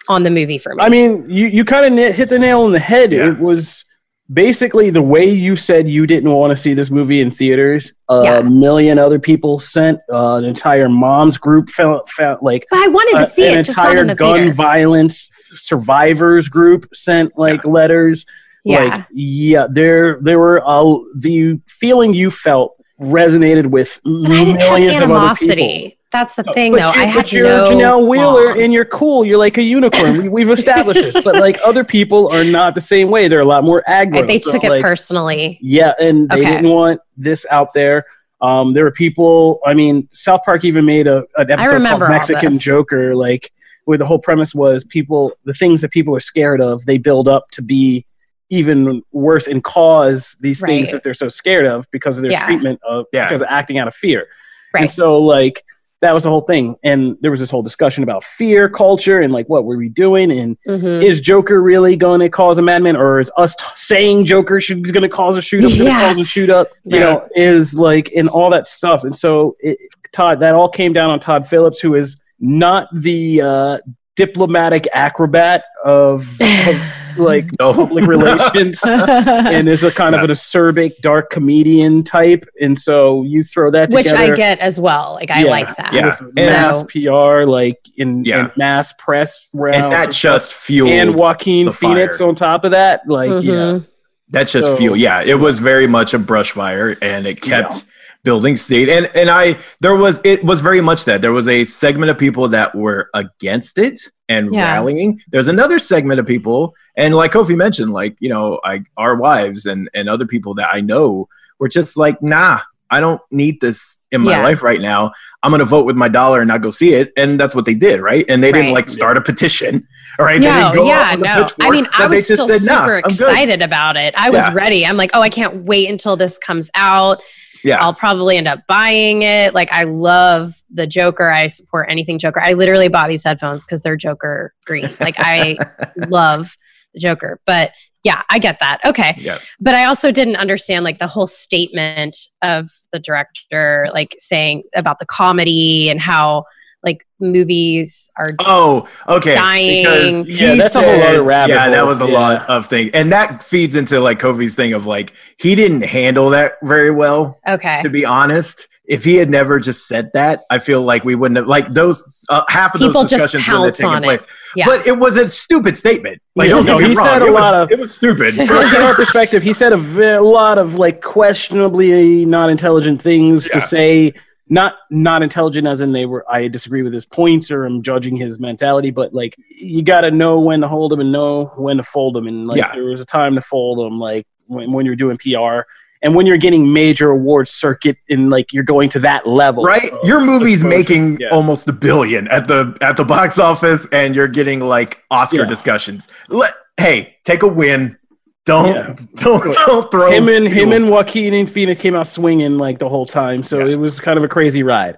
[0.09, 0.83] on the movie for me.
[0.83, 3.11] I mean, you, you kind of hit the nail on the head.
[3.11, 3.31] Yeah.
[3.31, 3.85] It was
[4.31, 7.93] basically the way you said you didn't want to see this movie in theaters.
[8.09, 8.41] A Yeah.
[8.41, 9.99] million other people sent.
[10.11, 13.59] Uh, an entire mom's group felt, felt like but I wanted to uh, see an
[13.59, 14.51] it, just not entire gun theater.
[14.53, 18.25] violence survivors group sent like letters.
[18.65, 18.83] Yeah.
[18.83, 24.59] Like, yeah, there there were uh, the feeling you felt resonated with But I didn't
[24.59, 25.15] have millions of other people.
[25.15, 25.96] animosity.
[26.11, 26.93] That's the thing, But though.
[26.93, 28.59] you- I had but you're no Janelle Wheeler qualm.
[28.61, 29.25] and you're cool.
[29.25, 30.21] You're like a unicorn.
[30.23, 31.21] we, we've established this.
[31.23, 33.27] But like other people are not the same way.
[33.27, 34.13] They're a lot more aggro.
[34.13, 35.57] Right, they So, took it like, personally.
[35.61, 36.49] Yeah, and they Okay.
[36.55, 38.05] didn't want this out there.
[38.39, 39.59] Um, there were people.
[39.65, 42.57] I mean, South Park even made a an episode remember called Mexican.
[42.57, 43.51] Joker, like
[43.85, 47.27] where the whole premise was people, the things that people are scared of, they build
[47.27, 48.05] up to be
[48.49, 52.45] even worse and cause these things that they're so scared of because of their Yeah.
[52.45, 53.25] treatment of Yeah.
[53.27, 54.27] because of acting out of fear.
[54.75, 55.63] And so like
[56.01, 56.75] that was the whole thing.
[56.83, 60.31] And there was this whole discussion about fear culture and like what were we doing
[60.31, 61.03] and Mhm.
[61.03, 64.85] is Joker really going to cause a madman, or is us t- saying Joker should,
[64.85, 66.07] is going to cause a shoot up, going to Yeah.
[66.09, 66.67] cause a shoot up?
[66.83, 67.03] You Right.
[67.03, 69.03] know, is like in all that stuff.
[69.03, 69.77] And so it,
[70.13, 73.77] Todd, that all came down on Todd Phillips, who is not the uh,
[74.15, 76.21] diplomatic acrobat of,
[76.67, 77.73] of like No.
[77.73, 78.81] public relations.
[78.87, 83.91] And is a kind of an acerbic, dark comedian type, and so you throw that
[83.91, 85.13] Which together I get as well.
[85.15, 85.49] Like I Yeah.
[85.49, 85.93] like that.
[85.93, 86.05] Yeah.
[86.07, 88.45] with And- mass PR, like in, Yeah.
[88.45, 92.27] in mass press rounds, and that just fueled and Joaquin Phoenix fire.
[92.27, 93.01] on top of that.
[93.07, 93.85] Like, yeah, Mhm.
[94.31, 97.85] That just So- feel yeah, it was very much a brush fire and it kept
[98.23, 98.89] building state.
[98.89, 101.21] And and I there was it was very much that.
[101.21, 104.73] There was a segment of people that were against it and Yeah.
[104.73, 105.21] rallying.
[105.31, 109.65] There's another segment of people, and like Kofi mentioned, like, you know, I our wives
[109.65, 111.29] and and other people that I know
[111.59, 114.43] were just like, nah, I don't need this in my Yeah.
[114.43, 115.11] life right now.
[115.43, 117.13] I'm gonna vote with my dollar and not go see it.
[117.15, 118.25] And that's what they did, right?
[118.27, 119.87] And they didn't like start a petition.
[120.19, 120.41] All right.
[120.41, 121.47] They No, didn't go yeah, no.
[121.61, 124.13] I mean, I was still said, super I'm excited about it.
[124.17, 124.53] I was Yeah.
[124.53, 124.85] ready.
[124.85, 127.21] I'm like, oh, I can't wait until this comes out.
[127.63, 127.81] Yeah.
[127.81, 129.53] I'll probably end up buying it.
[129.53, 131.29] Like, I love the Joker.
[131.29, 132.39] I support anything Joker.
[132.39, 134.89] I literally bought these headphones because they're Joker green.
[134.99, 135.57] Like, I
[136.07, 136.55] love
[136.93, 137.39] the Joker.
[137.45, 137.71] But
[138.03, 138.79] yeah, I get that.
[138.85, 139.15] Okay.
[139.17, 139.39] yeah.
[139.59, 144.99] But I also didn't understand like the whole statement of the director, like saying about
[144.99, 146.45] the comedy and how
[146.83, 148.31] like movies are.
[148.39, 149.35] Oh, okay.
[149.35, 149.83] Dying.
[150.23, 152.13] Because Yeah, he that's a whole other rabbit Yeah, that was a Yeah.
[152.13, 156.29] lot of things, and that feeds into like Kofi's thing of like he didn't handle
[156.29, 157.39] that very well.
[157.47, 157.81] Okay.
[157.83, 161.37] To be honest, if he had never just said that, I feel like we wouldn't
[161.37, 164.29] have like those uh, half of People those just discussions wouldn't have taken place.
[164.55, 164.65] Yeah.
[164.65, 166.21] But it was a stupid statement.
[166.35, 168.35] Like, Yeah, don't no, he wrong, said a it was- lot of- It was stupid.
[168.47, 174.13] From our perspective, he said a, lot of like questionably not intelligent things to say.
[174.49, 176.23] Not not intelligent as in they were.
[176.31, 180.11] I disagree with his points or I'm judging his mentality, but like you got to
[180.11, 182.27] know when to hold him and know when to fold him.
[182.27, 182.71] And like Yeah.
[182.73, 185.67] there was a time to fold him, like when, when you're doing PR
[186.03, 189.91] and when you're getting major award circuit and like you're going to that level, right
[189.91, 191.29] of your movie's making Yeah.
[191.29, 195.45] almost a billion at the at the box office and you're getting like oscar Yeah.
[195.45, 197.97] discussions Let, hey take a win
[198.45, 198.95] don't Yeah.
[199.15, 202.87] don't don't throw him and him and Joaquin and Phoenix came out swinging like the
[202.89, 203.73] whole time, so Yeah.
[203.73, 204.97] it was kind of a crazy ride.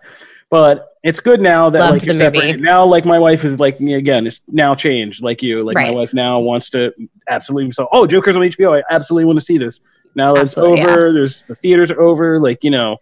[0.51, 2.37] But it's good now that Loved like you're the movie.
[2.37, 2.61] separated.
[2.61, 4.25] Now, like my wife is like me again.
[4.27, 5.63] It's now changed, like you.
[5.63, 6.91] Like my wife now wants to
[7.29, 7.69] absolutely.
[7.71, 8.77] So, oh, Joker's on HBO.
[8.77, 9.79] I absolutely want to see this.
[10.19, 11.13] Now it's Absolutely, over.
[11.13, 12.39] There's the theaters are over.
[12.39, 12.97] Like you know,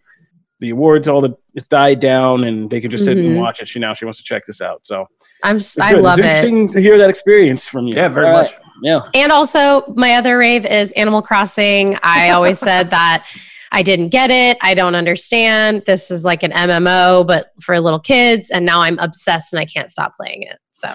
[0.59, 3.39] the awards, all the it's died down, and they can just sit and Mhm.
[3.39, 3.68] watch it.
[3.68, 4.86] She now she wants to check this out.
[4.86, 5.05] So
[5.43, 5.57] I'm.
[5.57, 6.30] s- it's I love it's it.
[6.30, 7.95] interesting to hear that experience from you.
[7.95, 8.61] yeah very All much right.
[8.84, 8.99] Yeah.
[9.15, 11.97] And also, my other rave is Animal Crossing.
[12.03, 13.26] I always said that
[13.72, 14.57] I didn't get it.
[14.61, 15.84] I don't understand.
[15.88, 18.49] This is like an MMO, but for little kids.
[18.51, 20.57] And now I'm obsessed and I can't stop playing it.
[20.74, 20.88] So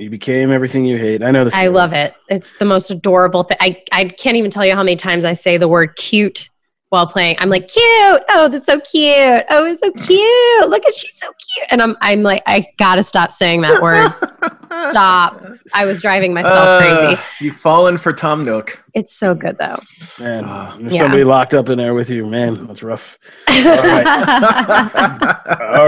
[0.00, 1.22] You became everything you hate.
[1.22, 2.14] I know the I love it.
[2.30, 3.58] It's the most adorable thing.
[3.60, 6.48] I, I can't even tell you how many times I say the word cute
[6.90, 7.36] while playing.
[7.38, 8.22] I'm like, cute.
[8.30, 9.44] Oh, that's so cute.
[9.50, 10.68] Oh, it's so cute.
[10.70, 11.66] Look at she's so cute.
[11.70, 14.10] And I'm I'm like, I gotta stop saying that word.
[14.90, 15.44] stop.
[15.74, 17.20] I was driving myself Uh, crazy.
[17.40, 18.82] You've fallen for Tom Nook.
[18.94, 19.78] It's so good though.
[20.18, 21.00] Man, Ah, there's yeah.
[21.00, 22.26] somebody locked up in there with you.
[22.26, 23.18] Man, that's rough.
[23.48, 23.54] All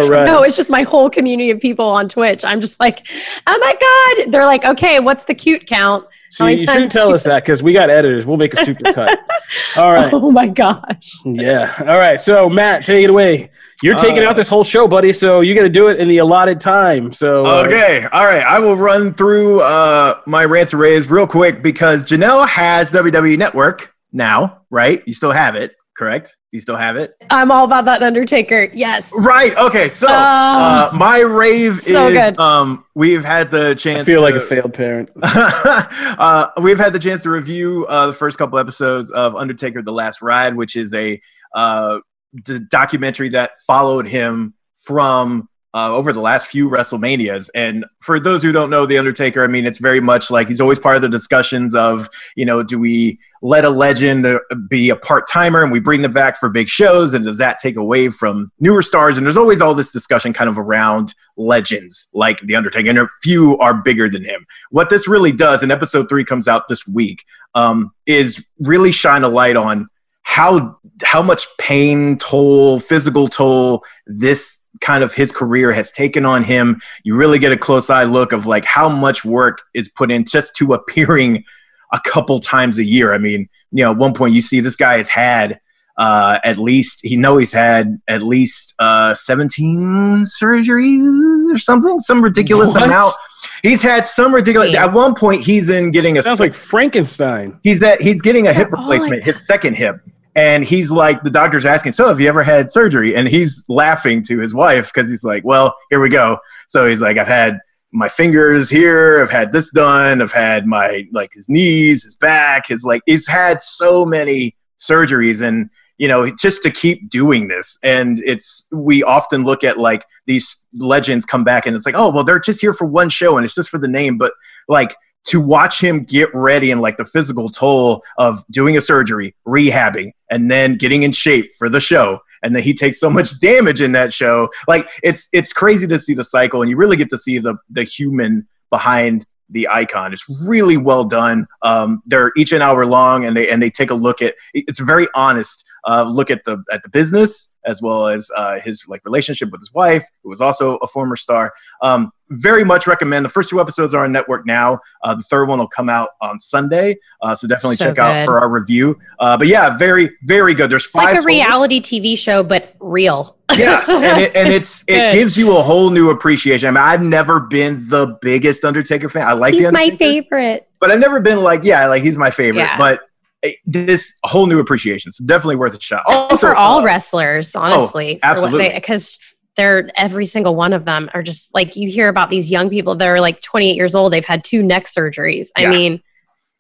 [0.09, 0.25] right.
[0.27, 2.45] No, it's just my whole community of people on Twitch.
[2.45, 3.07] I'm just like,
[3.47, 4.33] oh my God.
[4.33, 6.07] They're like, okay, what's the cute count?
[6.33, 8.25] So how you, many you shouldn't tell she us that because we got editors.
[8.25, 9.19] We'll make a super cut.
[9.77, 10.13] All right.
[10.15, 11.19] Oh my gosh.
[11.27, 11.73] Yeah.
[11.81, 12.21] All right.
[12.21, 13.51] So Matt, take it away.
[13.83, 15.13] You're taking Uh, out this whole show, buddy.
[15.13, 17.13] So you got to do it in the allotted time.
[17.13, 18.43] So uh, Okay, all right.
[18.43, 23.37] I will run through uh, my rants and raves real quick because Janelle has WWE
[23.37, 25.03] Network now, right?
[25.07, 26.37] You still have it, correct?
[26.51, 28.69] You still have it, I'm all about that Undertaker.
[28.75, 29.11] Yes.
[29.17, 29.57] right?
[29.57, 30.13] Okay, so Oh.
[30.13, 32.39] uh, my rave So is good.
[32.39, 34.03] um, we've had the chance.
[34.03, 35.11] I feel to, like a failed parent.
[35.23, 39.93] uh, we've had the chance to review uh, the first couple episodes of Undertaker: The
[39.93, 41.21] Last Ride, which is a
[41.55, 42.01] uh,
[42.45, 47.49] d- documentary that followed him from uh, over the last few WrestleManias.
[47.55, 50.61] And for those who don't know The Undertaker, I mean, it's very much like he's
[50.61, 54.91] always part of the discussions of, you know, do we let a legend uh, be
[54.91, 57.15] a part timer and we bring them back for big shows?
[57.15, 59.17] And does that take away from newer stars?
[59.17, 63.09] And there's always all this discussion kind of around legends like The Undertaker, and a
[63.23, 64.47] few are bigger than him.
[64.71, 69.23] What this really does, and episode three comes out this week, um, is really shine
[69.23, 69.89] a light on
[70.23, 76.43] how how much pain toll physical toll this kind of his career has taken on
[76.43, 80.11] him you really get a close eye look of like how much work is put
[80.11, 81.45] in just to appearing
[81.93, 84.77] a couple times a year i mean you know at one point you see this
[84.77, 85.61] guy has had
[85.99, 92.25] uh, at least he know he's had at least uh, 17 surgeries or something some
[92.25, 92.85] ridiculous What?
[92.85, 93.15] amount
[93.63, 97.59] he's had some ridiculous at one point he's in getting a Sounds like Frankenstein.
[97.63, 99.97] He's at he's getting a hip They're replacement, like his second hip.
[100.35, 103.15] And he's like, the doctor's asking, So have you ever had surgery?
[103.15, 106.39] And he's laughing to his wife because he's like, Well, here we go.
[106.69, 107.59] So he's like, I've had
[107.93, 112.69] my fingers here, I've had this done, I've had my like his knees, his back,
[112.69, 115.69] his like he's had so many surgeries and
[115.99, 117.79] you know, just to keep doing this.
[117.83, 122.11] And it's we often look at like these legends come back and it's like, oh
[122.11, 124.17] well, they're just here for one show and it's just for the name.
[124.19, 124.33] But
[124.69, 129.35] like to watch him get ready and like the physical toll of doing a surgery,
[129.47, 132.21] rehabbing, and then getting in shape for the show.
[132.43, 134.49] And then he takes so much damage in that show.
[134.67, 137.55] Like it's it's crazy to see the cycle, and you really get to see the
[137.71, 140.13] the human behind the icon.
[140.13, 141.47] It's really well done.
[141.63, 144.35] Um, they're each an hour long, and they and they take a look at.
[144.55, 148.59] It's a very honest uh, look at the at the business as well as uh,
[148.61, 151.53] his like relationship with his wife, who was also a former star.
[151.81, 153.25] Um, very much recommend.
[153.25, 154.81] The first two episodes are on network now.
[155.03, 158.25] Uh, the third one will come out on Sunday, uh, so definitely So check out
[158.25, 158.99] for our review.
[159.19, 160.71] Uh, but yeah, very very good.
[160.71, 163.37] There's It's five like a reality TV show, but real.
[163.59, 166.69] Yeah, and, it, and it's it gives you a whole new appreciation.
[166.69, 169.27] I mean, I've never been the biggest Undertaker fan.
[169.27, 170.67] I like He's my favorite.
[170.81, 172.63] but I've never been like, yeah, like he's my favorite.
[172.63, 172.79] Yeah.
[172.79, 173.01] But
[173.43, 175.13] eh, this whole new appreciation.
[175.13, 176.03] So definitely worth a shot.
[176.07, 178.19] And Also, for all uh, wrestlers, honestly.
[178.23, 178.71] absolutely.
[178.71, 179.19] Because
[179.57, 182.95] they're every single one of them are just like you hear about these young people
[182.95, 184.13] that are like 28 years old.
[184.13, 185.49] They've had two neck surgeries.
[185.57, 185.71] I Yeah.
[185.71, 186.03] mean,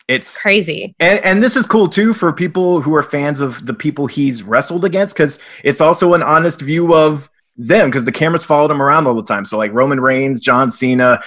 [0.08, 0.94] it's crazy.
[1.00, 4.42] And, and this is cool too for people who are fans of the people he's
[4.42, 8.82] wrestled against because it's also an honest view of them because the cameras followed him
[8.82, 9.44] around all the time.
[9.44, 11.20] So like Roman Reigns, John Cena,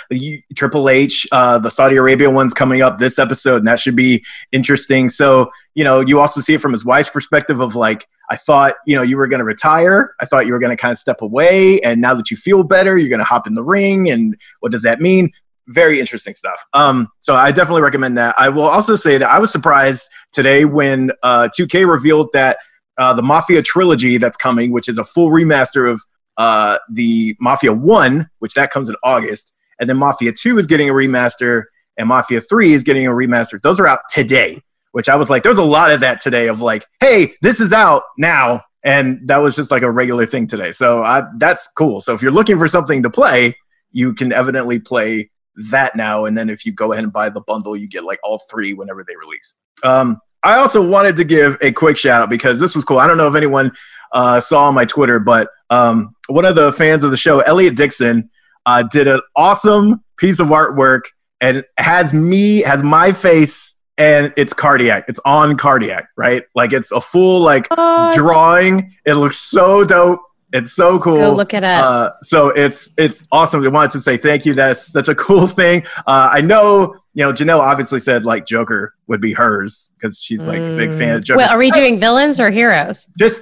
[0.56, 4.24] Triple H, uh, the Saudi Arabia one's coming up this episode, and that should be
[4.52, 5.08] interesting.
[5.10, 8.76] So you know, you also see it from his wife's perspective of like, I thought
[8.86, 10.16] you know you were going to retire.
[10.20, 12.64] I thought you were going to kind of step away, and now that you feel
[12.64, 14.10] better, you're going to hop in the ring.
[14.10, 15.32] And what does that mean?
[15.68, 16.64] very interesting stuff.
[16.74, 18.36] Um, so I definitely recommend that.
[18.38, 22.58] I will also say that I was surprised today when uh, 2K revealed that
[22.98, 26.02] uh, the Mafia trilogy that's coming, which is a full remaster of
[26.38, 30.90] uh, the Mafia One, which that comes in August, and then Mafia Two is getting
[30.90, 31.64] a remaster,
[31.98, 33.62] and Mafia Three is getting a remaster.
[33.62, 34.62] Those are out today.
[34.96, 37.74] Which I was like, there's a lot of that today of like, hey, this is
[37.74, 40.72] out now, and that was just like a regular thing today.
[40.72, 42.00] So I, that's cool.
[42.00, 43.58] So if you're looking for something to play,
[43.92, 45.32] you can evidently play
[45.70, 46.24] that now.
[46.24, 48.74] And then if you go ahead and buy the bundle, you get like all three
[48.74, 49.54] whenever they release.
[49.84, 53.00] Um, I also wanted to give a quick shout out because this was cool.
[53.00, 53.74] I don't know if anyone
[54.14, 57.76] uh, saw on my Twitter, but um, one of the fans of the show, Elliot
[57.76, 58.30] Dixon,
[58.66, 61.02] uh, did an awesome piece of artwork
[61.42, 65.06] and has me, has my face, and it's cardiac.
[65.08, 66.44] It's on cardiac, right?
[66.56, 68.16] Like it's a full like What?
[68.16, 68.94] drawing.
[69.06, 70.22] It looks so dope.
[70.54, 71.18] It's so Let's cool.
[71.18, 71.84] go look it up.
[71.86, 73.62] Uh, so it's it's awesome.
[73.62, 74.54] We wanted to say thank you.
[74.54, 75.84] That's such a cool thing.
[76.08, 80.48] Uh, I know you know Janelle obviously said like Joker would be hers because she's
[80.48, 81.38] like a big fan of Joker.
[81.40, 83.08] well, are we doing villains or heroes?
[83.20, 83.42] just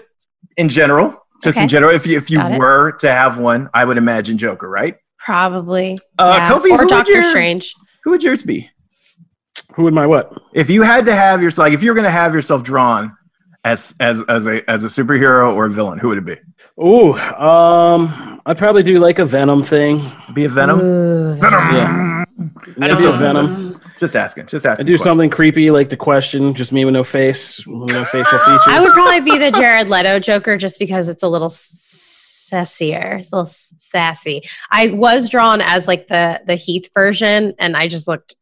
[0.58, 1.92] in general, just in general.
[1.94, 2.60] If you if you Got it.
[2.60, 4.96] were to have one, I would imagine Joker, right?
[5.20, 6.00] Probably.
[6.18, 6.50] Uh, yeah.
[6.50, 7.74] Kofi, or Doctor your- Strange.
[8.04, 8.70] Who would yours be?
[9.76, 10.32] Who would my what?
[10.54, 13.16] If you had to have yourself, like if you're going to have yourself drawn
[13.64, 16.38] as as as a as a superhero or a villain, who would it be?
[16.82, 20.02] Ooh, um, I'd probably do like a Venom thing.
[20.34, 20.80] Be a Venom.
[20.80, 21.76] Ooh, Venom.
[21.76, 22.26] Yeah.
[22.78, 23.14] Maybe Venom.
[23.14, 23.82] a Venom.
[23.98, 24.48] Just asking.
[24.48, 24.70] Just asking.
[24.70, 24.88] I asking.
[24.88, 28.62] do something creepy like the question, just me with no face, with no facial features.
[28.68, 33.20] I would probably be the Jared Leto Joker just because it's a little sassier.
[33.20, 34.42] It's a little sassy.
[34.72, 38.36] I was drawn as like the the Heath version, and I just looked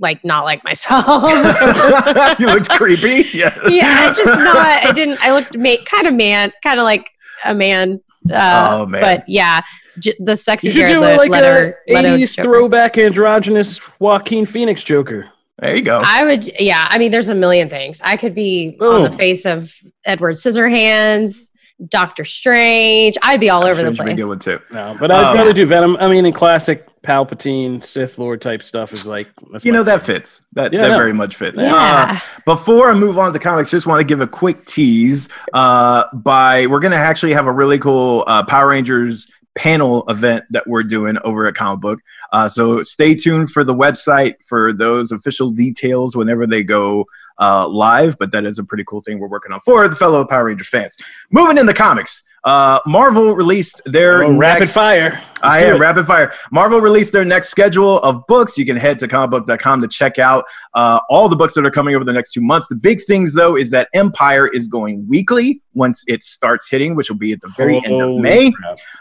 [0.00, 1.04] like not like myself.
[2.38, 3.28] you looked creepy.
[3.32, 3.56] Yeah.
[3.68, 4.56] yeah, I just not.
[4.86, 5.18] I didn't.
[5.22, 7.10] I looked ma- kind of man, kind of like
[7.44, 8.00] a man.
[8.32, 9.00] Uh, Oh, man.
[9.00, 9.62] But yeah,
[10.00, 14.82] j- the sexy you should Jared do like Leto, a 80s throwback androgynous Joaquin Phoenix
[14.82, 15.30] Joker.
[15.58, 16.02] There you go.
[16.04, 16.86] I would, yeah.
[16.90, 18.00] I mean, there's a million things.
[18.02, 19.72] I could be on the face of
[20.04, 21.50] Edward Scissorhands,
[21.88, 23.16] Doctor Strange.
[23.22, 24.16] I'd be all over the Should be a place.
[24.16, 24.58] good one too.
[24.72, 25.34] No, but I'd Oh.
[25.34, 25.96] probably do Venom.
[26.00, 29.84] I mean, in classic Palpatine, Sith Lord type stuff is like, that's You my know
[29.84, 30.16] that favorite.
[30.20, 30.42] fits.
[30.54, 30.96] That Yeah, that no.
[30.98, 31.60] very much fits.
[31.60, 31.74] Yeah.
[31.74, 35.28] Uh, before I move on to comics, just want to give a quick tease.
[35.52, 40.66] Uh, by we're gonna actually have a really cool uh, Power Rangers panel event that
[40.66, 41.98] we're doing over at Comic Book.
[42.32, 47.06] Uh, so stay tuned for the website for those official details whenever they go
[47.38, 48.16] uh, live.
[48.18, 50.68] But that is a pretty cool thing we're working on for the fellow Power Rangers
[50.68, 50.96] fans.
[51.30, 55.20] Moving in the comics, uh, Marvel released their Oh, rapid fire.
[55.42, 55.78] I Let's do am it.
[55.80, 56.32] rapid fire.
[56.52, 58.56] Marvel released their next schedule of books.
[58.56, 61.96] You can head to comicbook.com to check out uh, all the books that are coming
[61.96, 62.68] over the next two months.
[62.68, 67.10] The big things, though, is that Empyre is going weekly once it starts hitting, which
[67.10, 68.52] will be at the very end of May,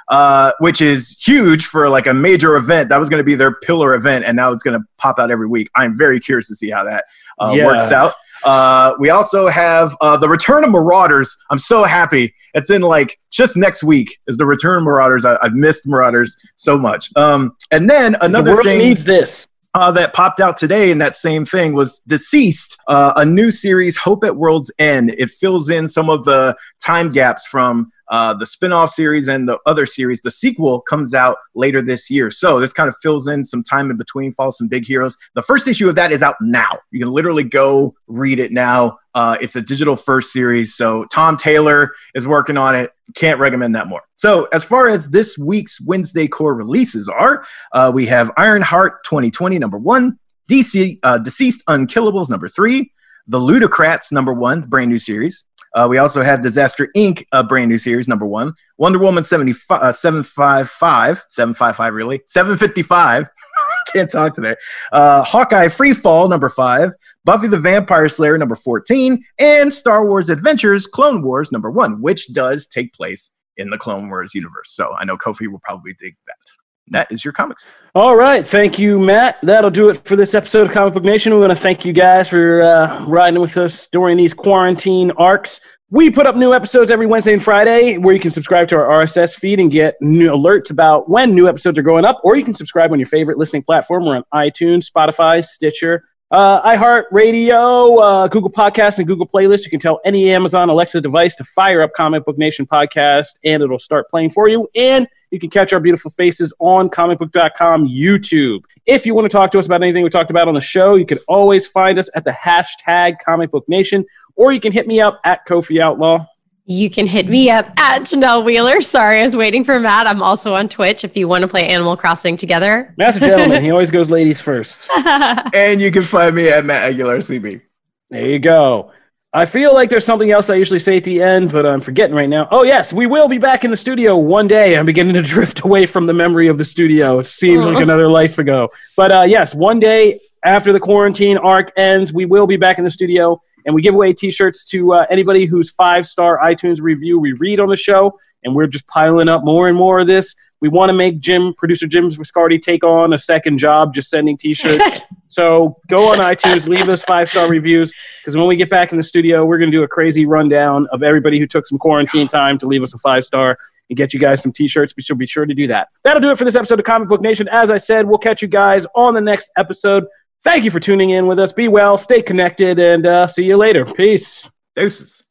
[0.09, 2.89] uh, which is huge for like a major event.
[2.89, 5.29] That was going to be their pillar event, and now it's going to pop out
[5.31, 5.69] every week.
[5.75, 7.05] I'm very curious to see how that
[7.39, 7.65] uh, Yeah.
[7.67, 8.13] works out.
[8.45, 11.35] Uh, we also have uh, the Return of Marauders.
[11.49, 12.33] I'm so happy.
[12.53, 15.25] It's in like just next week is the Return of Marauders.
[15.25, 17.09] I, I've missed Marauders so much.
[17.17, 19.47] Um, and then the another world thing needs this.
[19.73, 23.97] uh, that popped out today in that same thing was DCeased, uh, a new series,
[23.97, 25.13] Hope at World's End.
[25.17, 29.47] It fills in some of the time gaps from uh, the spin off series and
[29.47, 30.21] the other series.
[30.21, 32.31] The sequel comes out later this year.
[32.31, 35.17] So this kind of fills in some time in between, follows some big heroes.
[35.33, 36.69] The first issue of that is out now.
[36.91, 38.97] You can literally go read it now.
[39.13, 40.75] Uh, it's a digital first series.
[40.75, 42.91] So Tom Taylor is working on it.
[43.15, 44.01] Can't recommend that more.
[44.15, 49.59] So, as far as this week's Wednesday core releases are, uh, we have Ironheart 2020,
[49.59, 50.17] number one,
[50.49, 52.91] DC, uh, DCeased Unkillables, number three,
[53.27, 55.43] The Ludocrats, number one, brand new series.
[55.75, 58.53] Uh, we also have Disaster Inc., a brand new series, number one.
[58.77, 62.21] Wonder Woman 75, uh, 755, 755, really?
[62.25, 63.29] 755.
[63.93, 64.55] Can't talk today.
[64.91, 66.91] Uh, Hawkeye Free Fall, number five.
[67.25, 69.23] Buffy the Vampire Slayer, number 14.
[69.39, 74.09] And Star Wars Adventures Clone Wars, number one, which does take place in the Clone
[74.09, 74.71] Wars universe.
[74.71, 76.64] So I know Kofi will probably dig that.
[76.89, 77.65] That is your comics.
[77.95, 78.45] All right.
[78.45, 79.37] Thank you, Matt.
[79.41, 81.33] That'll do it for this episode of Comic Book Nation.
[81.33, 85.61] We want to thank you guys for uh, riding with us during these quarantine arcs.
[85.89, 89.03] We put up new episodes every Wednesday and Friday where you can subscribe to our
[89.03, 92.43] RSS feed and get new alerts about when new episodes are going up, or you
[92.43, 94.05] can subscribe on your favorite listening platform.
[94.05, 99.63] We're on iTunes, Spotify, Stitcher, uh, iHeartRadio, uh, Google Podcasts, and Google Playlists.
[99.63, 103.63] You can tell any Amazon Alexa device to fire up Comic Book Nation podcast, and
[103.63, 104.67] it'll start playing for you.
[104.75, 108.63] And you can catch our beautiful faces on comicbook.com YouTube.
[108.85, 110.95] If you want to talk to us about anything we talked about on the show,
[110.95, 114.05] you can always find us at the hashtag Comic Book Nation,
[114.35, 116.25] or you can hit me up at Kofi Outlaw.
[116.67, 118.81] You can hit me up at Janelle Wheeler.
[118.81, 120.07] Sorry, I was waiting for Matt.
[120.07, 122.91] I'm also on Twitch if you want to play Animal Crossing together.
[122.97, 123.63] Matt's a gentleman.
[123.63, 124.89] he always goes ladies first.
[125.53, 127.61] And you can find me at Matt Aguilar CB.
[128.09, 128.91] There you go.
[129.35, 132.15] I feel like there's something else I usually say at the end, but I'm forgetting
[132.15, 132.47] right now.
[132.51, 134.77] Oh, yes, we will be back in the studio one day.
[134.77, 137.19] I'm beginning to drift away from the memory of the studio.
[137.19, 138.69] It seems like another life ago.
[138.95, 142.85] But uh, yes, one day after the quarantine arc ends, we will be back in
[142.85, 146.79] the studio and we give away t shirts to uh, anybody whose five star iTunes
[146.79, 148.17] review we read on the show.
[148.45, 150.33] And we're just piling up more and more of this.
[150.65, 154.35] We want to make Jim, producer Jim Viscardi, take on a second job just sending
[154.35, 154.83] T-shirts.
[155.27, 158.97] so go on iTunes, leave us five star reviews because when we get back in
[158.97, 162.27] the studio, we're going to do a crazy rundown of everybody who took some quarantine
[162.27, 163.59] time to leave us a five star
[163.91, 164.91] and get you guys some T-shirts.
[164.91, 165.89] Be sure, be sure to do that.
[166.03, 167.47] That'll do it for this episode of Comic Book Nation.
[167.51, 170.05] As I said, we'll catch you guys on the next episode.
[170.43, 171.53] Thank you for tuning in with us.
[171.53, 173.85] Be well, stay connected, and uh, see you later.
[173.85, 174.49] Peace.
[174.75, 175.23] Deuces.